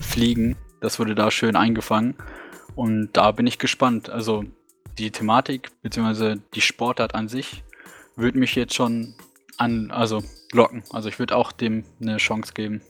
Fliegen, 0.00 0.56
das 0.80 0.98
wurde 0.98 1.14
da 1.14 1.30
schön 1.30 1.56
eingefangen. 1.56 2.14
Und 2.74 3.10
da 3.12 3.32
bin 3.32 3.46
ich 3.46 3.58
gespannt. 3.58 4.10
Also 4.10 4.44
die 4.98 5.10
Thematik 5.10 5.70
bzw. 5.82 6.36
die 6.54 6.60
Sportart 6.60 7.14
an 7.14 7.28
sich 7.28 7.62
würde 8.16 8.38
mich 8.38 8.54
jetzt 8.54 8.74
schon 8.74 9.14
an, 9.56 9.90
also 9.90 10.22
locken. 10.52 10.82
Also 10.90 11.08
ich 11.08 11.18
würde 11.18 11.36
auch 11.36 11.52
dem 11.52 11.84
eine 12.00 12.18
Chance 12.18 12.52
geben. 12.54 12.82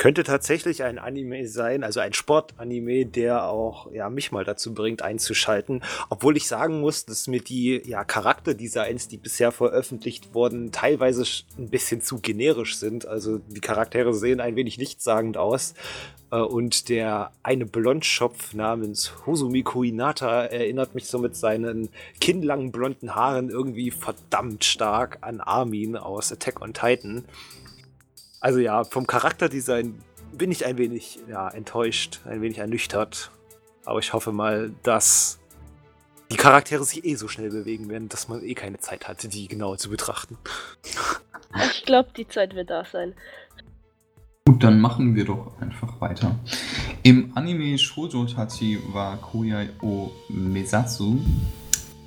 Könnte 0.00 0.24
tatsächlich 0.24 0.82
ein 0.82 0.98
Anime 0.98 1.46
sein, 1.46 1.84
also 1.84 2.00
ein 2.00 2.14
Sportanime, 2.14 3.04
der 3.04 3.50
auch 3.50 3.92
ja, 3.92 4.08
mich 4.08 4.32
mal 4.32 4.44
dazu 4.44 4.72
bringt, 4.72 5.02
einzuschalten. 5.02 5.82
Obwohl 6.08 6.38
ich 6.38 6.48
sagen 6.48 6.80
muss, 6.80 7.04
dass 7.04 7.28
mir 7.28 7.42
die 7.42 7.82
ja, 7.84 8.02
Charakterdesigns, 8.02 9.08
die 9.08 9.18
bisher 9.18 9.52
veröffentlicht 9.52 10.32
wurden, 10.32 10.72
teilweise 10.72 11.26
ein 11.58 11.68
bisschen 11.68 12.00
zu 12.00 12.18
generisch 12.18 12.78
sind. 12.78 13.04
Also 13.04 13.40
die 13.40 13.60
Charaktere 13.60 14.14
sehen 14.14 14.40
ein 14.40 14.56
wenig 14.56 14.78
nichtssagend 14.78 15.36
aus. 15.36 15.74
Äh, 16.32 16.36
und 16.36 16.88
der 16.88 17.32
eine 17.42 17.66
Blondschopf 17.66 18.54
namens 18.54 19.12
Hosumiko 19.26 19.82
Inata 19.82 20.46
erinnert 20.46 20.94
mich 20.94 21.08
so 21.08 21.18
mit 21.18 21.36
seinen 21.36 21.90
kinnlangen 22.22 22.72
blonden 22.72 23.14
Haaren 23.14 23.50
irgendwie 23.50 23.90
verdammt 23.90 24.64
stark 24.64 25.18
an 25.20 25.42
Armin 25.42 25.98
aus 25.98 26.32
Attack 26.32 26.62
on 26.62 26.72
Titan. 26.72 27.26
Also 28.40 28.58
ja, 28.58 28.84
vom 28.84 29.06
Charakterdesign 29.06 30.02
bin 30.32 30.50
ich 30.50 30.64
ein 30.64 30.78
wenig 30.78 31.18
ja, 31.28 31.48
enttäuscht, 31.48 32.20
ein 32.24 32.40
wenig 32.40 32.58
ernüchtert. 32.58 33.30
Aber 33.84 33.98
ich 33.98 34.12
hoffe 34.12 34.32
mal, 34.32 34.72
dass 34.82 35.38
die 36.30 36.36
Charaktere 36.36 36.84
sich 36.84 37.04
eh 37.04 37.16
so 37.16 37.28
schnell 37.28 37.50
bewegen 37.50 37.88
werden, 37.88 38.08
dass 38.08 38.28
man 38.28 38.42
eh 38.42 38.54
keine 38.54 38.78
Zeit 38.78 39.08
hatte, 39.08 39.28
die 39.28 39.48
genauer 39.48 39.78
zu 39.78 39.90
betrachten. 39.90 40.38
Ich 41.72 41.84
glaube, 41.84 42.10
die 42.16 42.28
Zeit 42.28 42.54
wird 42.54 42.70
da 42.70 42.84
sein. 42.84 43.12
Gut, 44.46 44.62
dann 44.62 44.80
machen 44.80 45.16
wir 45.16 45.24
doch 45.24 45.60
einfach 45.60 46.00
weiter. 46.00 46.38
Im 47.02 47.36
Anime 47.36 47.76
Shoujo 47.76 48.24
Tachi 48.24 48.78
wa 48.92 49.16
Koyai 49.16 49.70
o 49.82 50.12
Mesatsu 50.28 51.18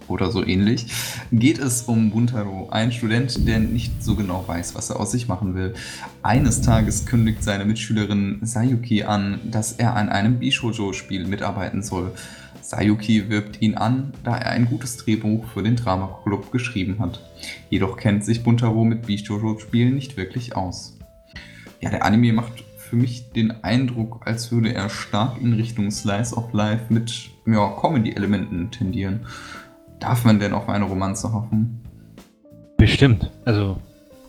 oder 0.08 0.32
so 0.32 0.46
ähnlich, 0.46 0.88
geht 1.32 1.60
es 1.60 1.84
um 1.84 2.12
Buntaro, 2.12 2.70
ein 2.70 2.92
Student, 2.92 3.48
der 3.48 3.60
nicht 3.60 4.04
so 4.04 4.16
genau 4.16 4.44
weiß, 4.48 4.76
was 4.76 4.90
er 4.90 5.00
aus 5.00 5.12
sich 5.12 5.28
machen 5.28 5.56
will. 5.56 5.74
Eines 6.22 6.62
Tages 6.62 7.06
kündigt 7.06 7.44
seine 7.44 7.66
Mitschülerin 7.66 8.40
Sayuki 8.42 9.04
an, 9.04 9.40
dass 9.44 9.74
er 9.74 9.96
an 9.96 10.10
einem 10.10 10.40
Bishojo-Spiel 10.40 11.28
mitarbeiten 11.28 11.84
soll. 11.84 12.12
Sayuki 12.62 13.30
wirbt 13.30 13.62
ihn 13.62 13.76
an, 13.76 14.14
da 14.24 14.38
er 14.38 14.52
ein 14.52 14.66
gutes 14.66 14.98
Drehbuch 14.98 15.46
für 15.54 15.64
den 15.64 15.76
Drama 15.76 16.20
Club 16.24 16.52
geschrieben 16.52 17.00
hat. 17.00 17.20
Jedoch 17.70 17.98
kennt 17.98 18.24
sich 18.24 18.44
Buntaro 18.44 18.86
mit 18.86 19.06
Bishojo-Spielen 19.06 19.94
nicht 19.94 20.16
wirklich 20.16 20.56
aus. 20.56 20.98
Ja, 21.82 21.90
der 21.90 22.06
Anime 22.06 22.32
macht 22.32 22.64
für 22.78 22.96
mich 22.96 23.32
den 23.32 23.64
Eindruck, 23.64 24.22
als 24.26 24.52
würde 24.52 24.74
er 24.74 24.88
stark 24.88 25.42
in 25.42 25.54
Richtung 25.54 25.90
Slice 25.92 26.36
of 26.36 26.54
Life 26.54 26.86
mit 26.94 27.32
ja, 27.46 27.68
Comedy-Elementen 27.82 28.72
tendieren. 28.72 29.26
Darf 30.04 30.26
man 30.26 30.38
denn 30.38 30.52
auf 30.52 30.68
eine 30.68 30.84
Romanze 30.84 31.32
hoffen? 31.32 31.82
Bestimmt. 32.76 33.32
Also, 33.46 33.78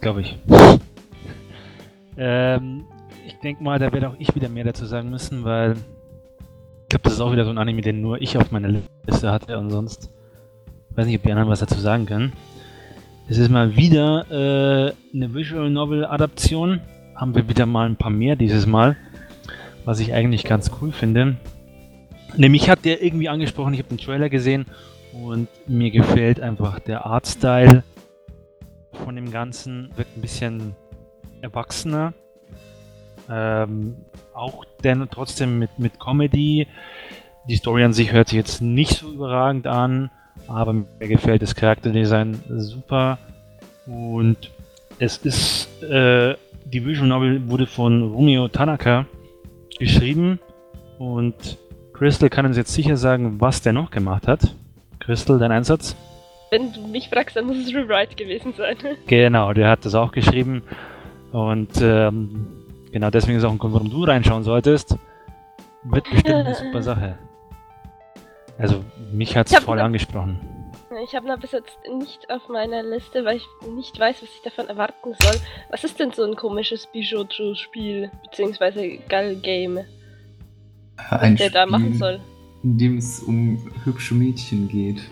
glaube 0.01 0.21
ich. 0.21 0.39
ähm, 2.17 2.85
ich 3.27 3.35
denke 3.43 3.65
mal, 3.65 3.81
da 3.81 3.93
werde 3.93 4.09
auch 4.09 4.15
ich 4.21 4.33
wieder 4.37 4.49
mehr 4.49 4.63
dazu 4.63 4.87
sagen 4.87 5.11
müssen, 5.11 5.43
weil 5.43 5.73
ich 5.73 6.89
glaube, 6.91 7.03
das 7.03 7.15
ist 7.15 7.21
auch 7.21 7.33
wieder 7.33 7.45
so 7.45 7.51
ein 7.51 7.59
Anime, 7.59 7.81
den 7.81 8.01
nur 8.01 8.23
ich 8.23 8.39
auf 8.39 8.53
meiner 8.53 8.69
Liste 8.69 9.33
hatte 9.33 9.59
und 9.59 9.71
sonst 9.71 10.11
weiß 10.95 11.07
nicht, 11.07 11.17
ob 11.17 11.25
die 11.25 11.33
anderen 11.33 11.51
was 11.51 11.59
dazu 11.59 11.81
sagen 11.81 12.07
können. 12.07 12.33
Es 13.29 13.39
ist 13.39 13.51
mal 13.51 13.75
wieder 13.75 14.27
äh, 14.31 14.93
eine 15.13 15.35
Visual 15.35 15.71
Novel 15.71 16.05
Adaption. 16.05 16.83
Haben 17.17 17.35
wir 17.35 17.49
wieder 17.49 17.67
mal 17.67 17.89
ein 17.89 17.97
paar 17.97 18.13
mehr 18.13 18.37
dieses 18.37 18.65
Mal, 18.65 18.97
was 19.85 19.99
ich 19.99 20.15
eigentlich 20.15 20.45
ganz 20.45 20.71
cool 20.81 20.93
finde. 20.93 21.35
Nämlich 22.37 22.71
hat 22.71 22.85
der 22.85 23.03
irgendwie 23.03 23.29
angesprochen, 23.29 23.75
ich 23.75 23.81
habe 23.81 23.89
den 23.89 23.99
Trailer 23.99 24.29
gesehen 24.29 24.67
und 25.23 25.49
mir 25.67 25.91
gefällt 25.91 26.41
einfach 26.41 26.79
der 26.81 27.07
Artstyle 27.07 27.83
von 29.05 29.17
dem 29.17 29.31
Ganzen, 29.31 29.91
wirkt 29.97 30.17
ein 30.17 30.21
bisschen 30.21 30.75
erwachsener. 31.41 32.15
Ähm, 33.31 33.97
auch 34.35 34.65
denn 34.83 35.07
trotzdem 35.11 35.59
mit, 35.59 35.79
mit 35.79 35.99
Comedy. 35.99 36.67
Die 37.49 37.57
Story 37.57 37.85
an 37.85 37.93
sich 37.93 38.13
hört 38.13 38.29
sich 38.29 38.37
jetzt 38.37 38.61
nicht 38.61 38.99
so 38.99 39.13
überragend 39.13 39.67
an, 39.67 40.11
aber 40.49 40.73
mir 40.73 40.87
gefällt 41.01 41.43
das 41.43 41.55
Charakterdesign 41.55 42.41
super. 42.49 43.19
Und 43.87 44.51
es 44.99 45.19
ist, 45.19 45.83
äh, 45.83 46.35
die 46.65 46.85
Visual 46.85 47.09
Novel 47.09 47.49
wurde 47.49 47.67
von 47.67 48.03
Rumio 48.03 48.49
Tanaka 48.49 49.07
geschrieben 49.79 50.41
und 50.99 51.59
Crystal 51.93 52.31
kann 52.31 52.47
uns 52.47 52.57
jetzt 52.57 52.73
sicher 52.73 52.97
sagen, 52.97 53.41
was 53.41 53.63
der 53.63 53.73
noch 53.73 53.91
gemacht 53.91 54.27
hat. 54.27 54.55
Crystal, 55.05 55.39
dein 55.39 55.53
Einsatz? 55.53 55.97
Wenn 56.51 56.73
du 56.73 56.87
mich 56.87 57.09
fragst, 57.09 57.37
dann 57.37 57.47
muss 57.47 57.59
es 57.59 57.75
Rewrite 57.75 58.15
gewesen 58.15 58.55
sein. 58.57 58.77
Genau, 59.07 59.53
der 59.53 59.69
hat 59.69 59.85
das 59.85 59.95
auch 59.95 60.13
geschrieben. 60.13 60.63
Und 61.33 61.81
ähm, 61.83 62.47
genau 62.93 63.11
deswegen 63.11 63.39
ist 63.39 63.45
auch 63.45 63.51
ein 63.51 63.59
Grund, 63.59 63.75
warum 63.75 63.91
du 63.91 64.05
reinschauen 64.05 64.45
solltest. 64.45 64.97
Wird 65.83 66.09
bestimmt 66.09 66.35
eine 66.35 66.55
super 66.55 66.83
Sache. 66.83 67.19
Also, 68.57 68.85
mich 69.13 69.37
hat 69.37 69.51
es 69.51 69.59
voll 69.59 69.79
noch, 69.79 69.85
angesprochen. 69.85 70.39
Ich 71.03 71.15
habe 71.15 71.27
noch 71.27 71.41
bis 71.41 71.53
jetzt 71.53 71.77
nicht 71.93 72.31
auf 72.31 72.49
meiner 72.49 72.83
Liste, 72.85 73.25
weil 73.25 73.39
ich 73.39 73.47
nicht 73.69 73.99
weiß, 73.99 74.23
was 74.23 74.29
ich 74.29 74.43
davon 74.43 74.69
erwarten 74.69 75.13
soll. 75.21 75.41
Was 75.71 75.83
ist 75.83 75.99
denn 75.99 76.13
so 76.13 76.23
ein 76.23 76.37
komisches 76.37 76.87
Bijou-Spiel, 76.87 78.11
beziehungsweise 78.23 78.99
Gull-Game? 79.09 79.81
Was 81.11 81.35
der 81.35 81.51
da 81.51 81.67
machen 81.67 81.95
soll? 81.95 82.21
In 82.65 82.79
dem 82.79 82.97
es 82.97 83.21
um 83.21 83.59
hübsche 83.85 84.15
Mädchen 84.15 84.69
geht. 84.69 85.03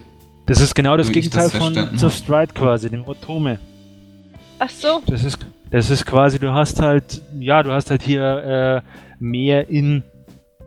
Das 0.46 0.60
ist 0.60 0.74
genau 0.74 0.96
das 0.96 1.12
Gegenteil 1.12 1.50
das 1.50 1.56
von 1.56 1.74
The 1.74 2.10
Stride 2.10 2.52
quasi, 2.54 2.90
dem 2.90 3.06
Otome. 3.06 3.58
Ach 4.58 4.70
so. 4.70 5.02
Das 5.06 5.22
ist, 5.22 5.38
das 5.70 5.90
ist 5.90 6.04
quasi, 6.04 6.38
du 6.38 6.52
hast 6.52 6.80
halt, 6.80 7.22
ja, 7.38 7.62
du 7.62 7.70
hast 7.70 7.90
halt 7.90 8.02
hier 8.02 8.82
äh, 8.82 9.22
mehr 9.22 9.68
in 9.68 10.02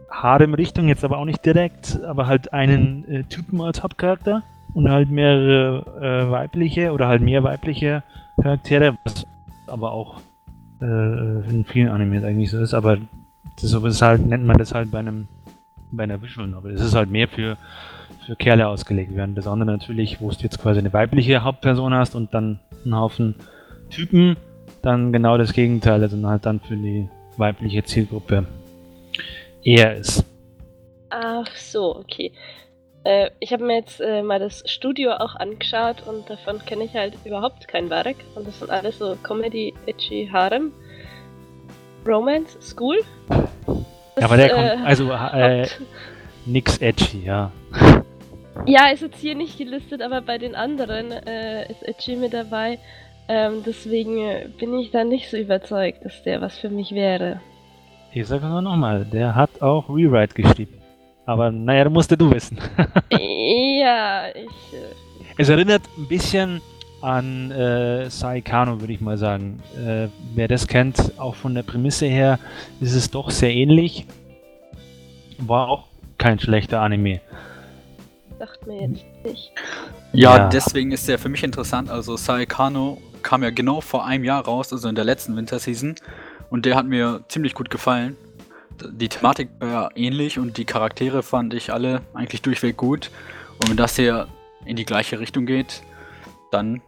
Harem-Richtung, 0.10 0.88
jetzt 0.88 1.04
aber 1.04 1.18
auch 1.18 1.26
nicht 1.26 1.46
direkt, 1.46 2.00
aber 2.04 2.28
halt 2.28 2.54
einen 2.54 3.06
äh, 3.10 3.24
Typen 3.24 3.60
als 3.62 3.84
Hauptcharakter 3.84 4.44
und 4.74 4.90
halt 4.90 5.10
mehrere 5.10 6.28
äh, 6.28 6.32
weibliche 6.32 6.92
oder 6.92 7.08
halt 7.08 7.22
mehr 7.22 7.44
weibliche 7.44 8.04
Charaktere, 8.42 8.98
was 9.04 9.26
aber 9.68 9.92
auch 9.92 10.22
äh, 10.82 10.86
in 11.50 11.66
vielen 11.68 11.90
Animes 11.90 12.24
eigentlich 12.24 12.52
so 12.52 12.60
ist, 12.60 12.74
aber 12.74 12.98
das 13.62 13.74
ist 13.74 14.02
halt, 14.02 14.26
nennt 14.26 14.46
man 14.46 14.58
das 14.58 14.74
halt 14.74 14.92
bei 14.92 15.00
einem 15.00 15.28
bei 15.96 16.04
einer 16.04 16.22
Visual 16.22 16.48
Novel. 16.48 16.74
Es 16.74 16.82
ist 16.82 16.96
halt 16.96 17.10
mehr 17.10 17.28
für, 17.28 17.58
für 18.26 18.36
Kerle 18.36 18.68
ausgelegt, 18.68 19.12
während 19.14 19.38
das 19.38 19.48
andere 19.48 19.72
natürlich, 19.72 20.22
wo 20.22 20.30
du 20.30 20.36
jetzt 20.40 20.62
quasi 20.62 20.80
eine 20.80 20.94
weibliche 20.94 21.44
Hauptperson 21.44 21.94
hast 21.94 22.16
und 22.16 22.34
dann 22.34 22.60
einen 22.84 22.96
Haufen 22.96 23.36
Typen, 23.90 24.38
dann 24.82 25.14
genau 25.14 25.38
das 25.38 25.54
Gegenteil, 25.54 26.02
also 26.02 26.28
halt 26.28 26.46
dann 26.46 26.60
für 26.60 26.76
die 26.76 27.08
weibliche 27.38 27.84
Zielgruppe 27.84 28.46
eher 29.64 29.96
ist. 29.96 30.26
Ach 31.10 31.48
so, 31.56 31.96
okay. 31.96 32.32
Äh, 33.04 33.30
ich 33.40 33.54
habe 33.54 33.64
mir 33.64 33.76
jetzt 33.76 34.02
äh, 34.02 34.24
mal 34.24 34.40
das 34.40 34.64
Studio 34.66 35.12
auch 35.14 35.36
angeschaut 35.36 36.08
und 36.08 36.30
davon 36.30 36.60
kenne 36.66 36.86
ich 36.86 36.96
halt 36.96 37.14
überhaupt 37.24 37.68
kein 37.68 37.90
Werk. 37.90 38.16
Und 38.36 38.48
das 38.48 38.60
sind 38.60 38.72
alles 38.72 38.98
so 38.98 39.16
Comedy, 39.24 39.74
Itchy, 39.86 40.30
Harem, 40.32 40.72
Romance, 42.06 42.58
School. 42.62 42.98
Ja, 44.18 44.26
aber 44.26 44.38
der 44.38 44.48
Das, 44.50 44.56
kommt, 44.76 44.86
also 44.88 45.12
äh, 45.12 45.18
Haupt- 45.64 45.82
nix 46.46 46.78
edgy, 46.78 47.24
ja. 47.26 47.52
Ja, 48.66 48.88
ist 48.88 49.02
jetzt 49.02 49.20
hier 49.20 49.36
nicht 49.36 49.58
gelistet, 49.58 50.02
aber 50.02 50.22
bei 50.22 50.38
den 50.38 50.56
anderen 50.56 51.12
äh, 51.12 51.70
ist 51.70 51.84
Itchy 51.88 52.16
mit 52.16 52.34
dabei. 52.34 52.80
Ähm, 53.28 53.64
deswegen 53.66 54.18
äh, 54.20 54.48
bin 54.60 54.78
ich 54.80 54.92
da 54.92 55.04
nicht 55.04 55.30
so 55.30 55.38
überzeugt, 55.38 56.06
dass 56.06 56.24
der 56.24 56.42
was 56.42 56.58
für 56.58 56.70
mich 56.70 56.92
wäre. 56.94 57.42
Ich 58.14 58.28
sag 58.28 58.42
nur 58.44 58.62
nochmal, 58.62 59.04
der 59.04 59.36
hat 59.36 59.62
auch 59.62 59.90
Rewrite 59.90 60.34
geschrieben. 60.42 60.80
Aber 61.26 61.52
naja, 61.52 61.84
da 61.86 61.90
musst 61.90 62.12
du 62.12 62.32
wissen. 62.32 62.58
ja, 63.12 64.28
ich. 64.34 64.46
Äh, 64.74 65.34
Es 65.38 65.50
erinnert 65.50 65.82
ein 65.98 66.08
bisschen 66.08 66.62
an 67.06 67.52
äh, 67.52 68.10
Saikano, 68.10 68.82
würde 68.82 68.92
ich 68.94 69.00
mal 69.02 69.18
sagen. 69.18 69.62
Äh, 69.78 70.08
wer 70.34 70.48
das 70.48 70.68
kennt, 70.68 71.20
auch 71.20 71.36
von 71.36 71.54
der 71.54 71.62
Prämisse 71.64 72.08
her, 72.08 72.40
ist 72.82 72.96
es 72.96 73.12
doch 73.12 73.30
sehr 73.30 73.54
ähnlich. 73.54 74.08
War 75.38 75.68
auch 75.70 75.86
kein 76.18 76.40
schlechter 76.40 76.82
Anime. 76.82 77.22
dachte 78.40 78.68
mir 78.68 78.82
jetzt 78.82 79.06
nicht. 79.24 79.52
Ja, 80.14 80.38
Ja. 80.38 80.50
deswegen 80.50 80.92
ist 80.92 81.08
der 81.08 81.20
für 81.20 81.30
mich 81.30 81.44
interessant. 81.44 81.90
Also 81.90 82.18
Saekano 82.18 82.98
kam 83.22 83.44
ja 83.44 83.50
genau 83.50 83.82
vor 83.82 84.06
einem 84.06 84.24
Jahr 84.24 84.44
raus, 84.44 84.74
also 84.74 84.90
in 84.90 84.96
der 84.96 85.06
letzten 85.06 85.36
Winterseason. 85.36 85.96
Und 86.50 86.66
der 86.66 86.76
hat 86.76 86.86
mir 86.86 87.22
ziemlich 87.28 87.54
gut 87.54 87.70
gefallen. 87.70 88.16
Die 88.92 89.10
Thematik 89.10 89.50
war 89.60 89.68
ja 89.70 89.90
ähnlich 89.96 90.38
und 90.38 90.58
die 90.58 90.66
Charaktere 90.66 91.24
fand 91.24 91.54
ich 91.54 91.72
alle 91.72 92.02
eigentlich 92.14 92.42
durchweg 92.42 92.76
gut. 92.78 93.10
Und 93.60 93.70
wenn 93.70 93.78
das 93.78 93.96
hier 93.96 94.28
in 94.66 94.76
die 94.76 94.86
gleiche 94.86 95.20
Richtung 95.20 95.46
geht, 95.46 95.82
dann 96.56 96.82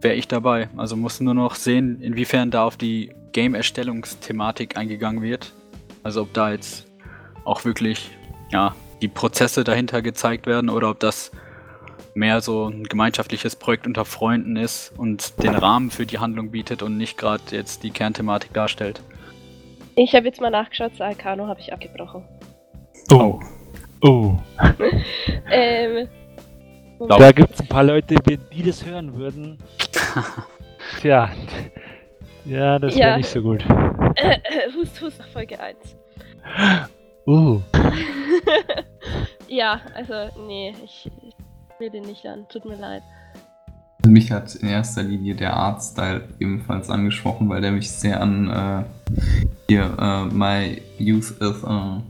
wäre 0.00 0.14
ich 0.14 0.28
dabei. 0.28 0.68
Also 0.76 0.94
muss 0.94 1.20
nur 1.20 1.34
noch 1.34 1.54
sehen, 1.54 2.00
inwiefern 2.02 2.50
da 2.50 2.64
auf 2.64 2.76
die 2.76 3.12
Game-Erstellungsthematik 3.32 4.76
eingegangen 4.76 5.22
wird. 5.22 5.54
Also 6.02 6.22
ob 6.22 6.34
da 6.34 6.50
jetzt 6.50 6.86
auch 7.44 7.64
wirklich 7.64 8.10
ja, 8.50 8.74
die 9.00 9.08
Prozesse 9.08 9.64
dahinter 9.64 10.02
gezeigt 10.02 10.46
werden 10.46 10.68
oder 10.68 10.90
ob 10.90 11.00
das 11.00 11.32
mehr 12.14 12.40
so 12.40 12.68
ein 12.68 12.84
gemeinschaftliches 12.84 13.56
Projekt 13.56 13.86
unter 13.86 14.04
Freunden 14.04 14.56
ist 14.56 14.92
und 14.96 15.42
den 15.42 15.54
Rahmen 15.54 15.90
für 15.90 16.06
die 16.06 16.18
Handlung 16.18 16.50
bietet 16.50 16.82
und 16.82 16.96
nicht 16.96 17.18
gerade 17.18 17.42
jetzt 17.50 17.82
die 17.82 17.90
Kernthematik 17.90 18.52
darstellt. 18.52 19.00
Ich 19.96 20.14
habe 20.14 20.26
jetzt 20.26 20.40
mal 20.40 20.50
nachgeschaut, 20.50 20.94
Saikano 20.96 21.46
habe 21.46 21.60
ich 21.60 21.72
abgebrochen. 21.72 22.24
Oh. 23.10 23.40
Oh. 24.02 24.36
Ähm. 25.50 26.08
Glaub- 26.98 27.18
Da 27.20 27.32
gibt 27.32 27.52
es 27.54 27.60
ein 27.60 27.68
paar 27.68 27.84
Leute, 27.84 28.14
die 28.16 28.36
die 28.38 28.62
das 28.62 28.84
hören 28.84 29.14
würden. 29.16 29.58
Tja. 31.00 31.30
Ja, 32.44 32.78
das 32.78 32.94
wäre 32.96 33.10
Ja. 33.10 33.16
nicht 33.16 33.28
so 33.28 33.42
gut. 33.42 33.64
Äh, 34.16 34.38
hust, 34.76 35.00
hust, 35.02 35.22
Folge 35.32 35.58
1. 35.60 35.76
Uh. 37.28 37.60
ja, 39.48 39.80
also, 39.96 40.14
nee, 40.46 40.72
ich, 40.84 41.10
ich 41.22 41.34
will 41.80 41.90
den 41.90 42.04
nicht 42.04 42.24
an. 42.24 42.46
Tut 42.48 42.64
mir 42.64 42.76
leid. 42.76 43.02
Mich 44.06 44.30
hat 44.30 44.54
in 44.54 44.68
erster 44.68 45.02
Linie 45.02 45.34
der 45.34 45.52
Artstyle 45.54 46.28
ebenfalls 46.38 46.88
angesprochen, 46.88 47.48
weil 47.48 47.60
der 47.60 47.72
mich 47.72 47.90
sehr 47.90 48.20
an 48.20 48.48
äh, 48.48 48.84
hier 49.68 49.96
äh, 49.98 50.24
My 50.32 50.80
Youth 50.98 51.32
is 51.40 51.64
äh, 51.64 52.00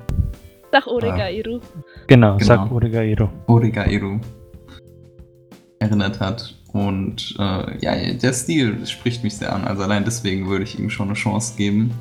Sag 0.70 0.86
Orega 0.86 1.28
Iru. 1.30 1.60
Genau, 2.06 2.36
Genau. 2.36 2.38
sag 2.44 2.70
Oregairo. 2.70 3.30
Oregairo 3.46 4.20
erinnert 5.78 6.20
hat. 6.20 6.56
Und 6.72 7.34
äh, 7.38 7.78
ja, 7.78 8.12
der 8.14 8.32
Stil 8.32 8.86
spricht 8.86 9.24
mich 9.24 9.36
sehr 9.36 9.54
an. 9.54 9.64
Also 9.64 9.82
allein 9.82 10.04
deswegen 10.04 10.48
würde 10.48 10.64
ich 10.64 10.78
ihm 10.78 10.90
schon 10.90 11.08
eine 11.08 11.16
Chance 11.16 11.54
geben. 11.56 11.92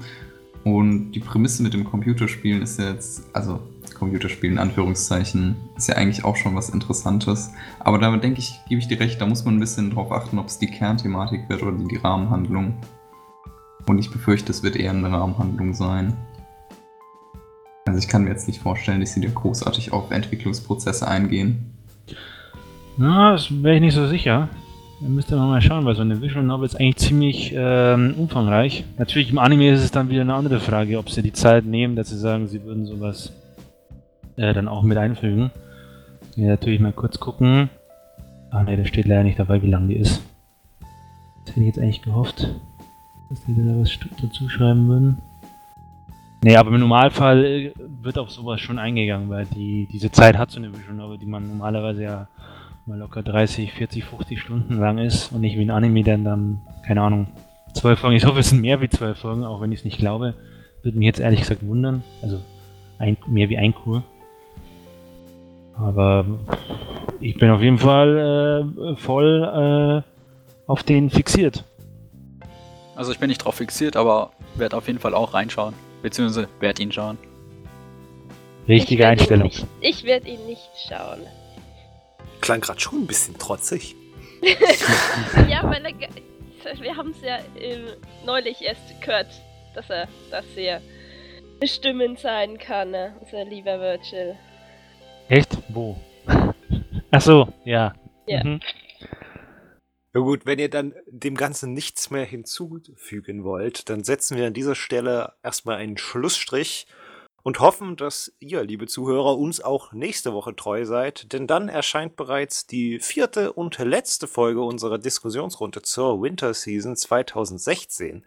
Und 0.63 1.11
die 1.11 1.19
Prämisse 1.19 1.61
mit 1.61 1.73
dem 1.73 1.85
Computerspielen 1.85 2.61
ist 2.61 2.79
ja 2.79 2.91
jetzt, 2.91 3.23
also 3.33 3.59
Computerspielen 3.93 4.55
in 4.55 4.59
Anführungszeichen, 4.59 5.55
ist 5.77 5.88
ja 5.88 5.95
eigentlich 5.95 6.25
auch 6.25 6.35
schon 6.35 6.55
was 6.55 6.69
Interessantes. 6.69 7.51
Aber 7.79 7.99
da 7.99 8.15
denke 8.17 8.39
ich, 8.39 8.59
gebe 8.67 8.81
ich 8.81 8.88
dir 8.88 8.99
recht, 8.99 9.21
da 9.21 9.27
muss 9.27 9.45
man 9.45 9.55
ein 9.55 9.59
bisschen 9.59 9.91
drauf 9.91 10.11
achten, 10.11 10.39
ob 10.39 10.47
es 10.47 10.57
die 10.57 10.67
Kernthematik 10.67 11.47
wird 11.49 11.61
oder 11.61 11.77
die 11.77 11.97
Rahmenhandlung. 11.97 12.77
Und 13.85 13.99
ich 13.99 14.09
befürchte, 14.09 14.51
es 14.51 14.63
wird 14.63 14.75
eher 14.75 14.91
eine 14.91 15.11
Rahmenhandlung 15.11 15.73
sein. 15.73 16.13
Also 17.85 17.99
ich 17.99 18.07
kann 18.07 18.23
mir 18.23 18.31
jetzt 18.31 18.47
nicht 18.47 18.61
vorstellen, 18.61 18.99
dass 18.99 19.13
sie 19.13 19.21
da 19.21 19.29
großartig 19.29 19.93
auf 19.93 20.09
Entwicklungsprozesse 20.09 21.07
eingehen. 21.07 21.74
Na, 22.97 23.34
das 23.34 23.63
wäre 23.63 23.75
ich 23.75 23.81
nicht 23.81 23.93
so 23.93 24.08
sicher. 24.08 24.49
Da 25.01 25.08
müsste 25.10 25.36
man 25.36 25.49
mal 25.49 25.62
schauen, 25.62 25.84
weil 25.84 25.95
so 25.95 26.01
eine 26.01 26.21
Visual 26.21 26.45
Novel 26.45 26.65
ist 26.65 26.79
eigentlich 26.79 26.95
ziemlich 26.97 27.53
ähm, 27.53 28.15
umfangreich. 28.17 28.86
Natürlich 28.97 29.29
im 29.29 29.39
Anime 29.39 29.69
ist 29.71 29.84
es 29.84 29.91
dann 29.91 30.10
wieder 30.10 30.21
eine 30.21 30.34
andere 30.34 30.62
Frage, 30.62 30.97
ob 30.97 31.10
sie 31.10 31.21
die 31.21 31.34
Zeit 31.34 31.65
nehmen, 31.65 31.97
dass 31.97 32.10
sie 32.10 32.17
sagen, 32.17 32.47
sie 32.47 32.63
würden 32.63 32.86
sowas 32.86 33.34
äh, 34.38 34.53
dann 34.53 34.69
auch 34.69 34.84
mit 34.84 34.97
einfügen. 34.97 35.51
Ja, 36.38 36.47
natürlich 36.47 36.79
mal 36.79 36.93
kurz 36.93 37.19
gucken. 37.19 37.69
Ah 38.51 38.63
ne, 38.63 38.77
da 38.77 38.86
steht 38.86 39.08
leider 39.08 39.23
nicht 39.23 39.38
dabei, 39.39 39.62
wie 39.62 39.69
lang 39.69 39.89
die 39.89 39.97
ist. 39.97 40.21
Das 41.45 41.55
hätte 41.55 41.62
ich 41.62 41.67
jetzt 41.67 41.79
eigentlich 41.79 42.01
gehofft, 42.01 42.49
dass 43.29 43.43
die 43.45 43.55
da 43.55 43.73
was 43.77 43.99
dazu 44.21 44.47
schreiben 44.47 44.88
würden. 44.88 45.17
Nee, 46.41 46.55
aber 46.55 46.69
im 46.71 46.79
Normalfall 46.79 47.43
äh, 47.43 47.73
wird 48.01 48.17
auf 48.17 48.31
sowas 48.31 48.62
schon 48.62 48.79
eingegangen, 48.79 49.29
weil 49.29 49.45
die, 49.45 49.89
diese 49.91 50.12
Zeit 50.12 50.38
hat 50.38 50.51
so 50.51 50.60
eine 50.60 50.71
Visual 50.71 50.95
Novel, 50.95 51.17
die 51.17 51.25
man 51.25 51.47
normalerweise 51.47 52.03
ja 52.03 52.27
mal 52.86 53.00
locker 53.00 53.24
30, 53.24 53.74
40, 53.74 54.04
50 54.04 54.39
Stunden 54.39 54.80
lang 54.80 55.00
ist 55.00 55.32
und 55.32 55.41
nicht 55.41 55.58
wie 55.58 55.63
ein 55.63 55.71
Anime, 55.71 56.04
der 56.04 56.17
dann, 56.19 56.62
keine 56.86 57.02
Ahnung, 57.02 57.28
zwölf 57.74 58.00
Folgen. 58.00 58.15
Ich 58.15 58.26
hoffe, 58.26 58.39
es 58.39 58.50
sind 58.50 58.62
mehr 58.62 58.80
wie 58.80 58.89
zwölf 58.89 59.17
Folgen, 59.19 59.43
auch 59.43 59.62
wenn 59.62 59.71
ich 59.71 59.80
es 59.80 59.86
nicht 59.86 59.98
glaube. 59.98 60.36
Würde 60.84 60.98
mich 60.98 61.08
jetzt 61.08 61.19
ehrlich 61.19 61.39
gesagt 61.39 61.65
wundern. 61.65 62.04
Also 62.21 62.39
ein, 63.00 63.17
mehr 63.28 63.50
wie 63.50 63.58
ein 63.58 63.74
Kur. 63.74 64.04
Aber 65.76 66.26
ich 67.19 67.38
bin 67.38 67.50
auf 67.50 67.62
jeden 67.62 67.80
Fall 67.80 68.71
äh, 68.78 68.95
voll 68.98 70.04
äh, 70.06 70.69
auf 70.69 70.84
den 70.84 71.10
fixiert. 71.10 71.63
Also 72.95 73.12
ich 73.12 73.19
bin 73.19 73.30
nicht 73.30 73.39
drauf 73.39 73.56
fixiert, 73.56 73.98
aber 73.98 74.32
werde 74.56 74.78
auf 74.78 74.88
jeden 74.88 75.00
Fall 75.00 75.15
auch 75.15 75.34
reinschauen. 75.34 75.74
Beziehungsweise 76.04 76.48
werde 76.60 76.84
ihn 76.84 76.91
schauen. 76.91 77.17
Richtige 78.67 79.04
Ich 79.04 79.10
Einstellung. 79.10 79.48
Nicht, 79.48 79.65
ich 79.82 80.04
werde 80.04 80.30
ihn 80.30 80.45
nicht 80.45 80.69
schauen. 80.88 81.19
Klang 82.45 82.62
gerade 82.62 82.79
schon 82.79 83.01
ein 83.01 83.08
bisschen 83.08 83.36
trotzig. 83.39 83.95
ja, 85.49 85.63
weil 85.63 85.84
er, 85.84 85.93
ge- 85.93 86.10
wir 86.79 86.95
haben 86.95 87.10
es 87.10 87.21
ja 87.23 87.39
ähm, 87.60 87.88
neulich 88.23 88.62
erst 88.62 89.01
gehört, 89.01 89.25
dass 89.73 89.89
er 89.89 90.08
das 90.29 90.45
sehr 90.53 90.79
bestimmend 91.60 92.19
sein 92.19 92.60
kann, 92.60 92.91
ne? 92.91 93.15
unser 93.19 93.45
lieber 93.45 93.79
Virgil. 93.79 94.36
Echt? 95.27 95.58
Wo? 95.69 95.97
Ach 97.10 97.21
so, 97.21 97.51
ja. 97.63 97.95
Ja. 98.27 98.43
Mhm. 98.43 98.60
Ja 100.13 100.21
gut, 100.21 100.45
wenn 100.45 100.60
ihr 100.60 100.69
dann 100.69 100.93
dem 101.08 101.36
Ganzen 101.36 101.73
nichts 101.73 102.12
mehr 102.12 102.25
hinzufügen 102.25 103.43
wollt, 103.43 103.89
dann 103.89 104.03
setzen 104.03 104.38
wir 104.38 104.45
an 104.45 104.53
dieser 104.53 104.75
Stelle 104.75 105.34
erstmal 105.41 105.77
einen 105.77 105.97
Schlussstrich 105.97 106.86
und 107.45 107.60
hoffen, 107.60 107.95
dass 107.95 108.34
ihr, 108.39 108.63
liebe 108.63 108.88
Zuhörer, 108.88 109.38
uns 109.38 109.62
auch 109.62 109.93
nächste 109.93 110.34
Woche 110.34 110.55
treu 110.55 110.84
seid, 110.84 111.31
denn 111.31 111.45
dann 111.45 111.69
erscheint 111.69 112.15
bereits 112.15 112.65
die 112.65 112.99
vierte 112.99 113.53
und 113.53 113.77
letzte 113.77 114.25
Folge 114.25 114.63
unserer 114.63 114.97
Diskussionsrunde 114.97 115.84
zur 115.84 116.23
Winter 116.23 116.55
Season 116.55 116.95
2016. 116.95 118.25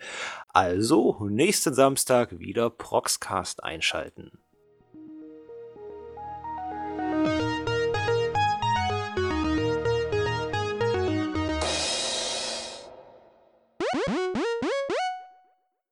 Also 0.51 1.27
nächsten 1.29 1.75
Samstag 1.75 2.39
wieder 2.39 2.71
Proxcast 2.71 3.65
einschalten. 3.65 4.39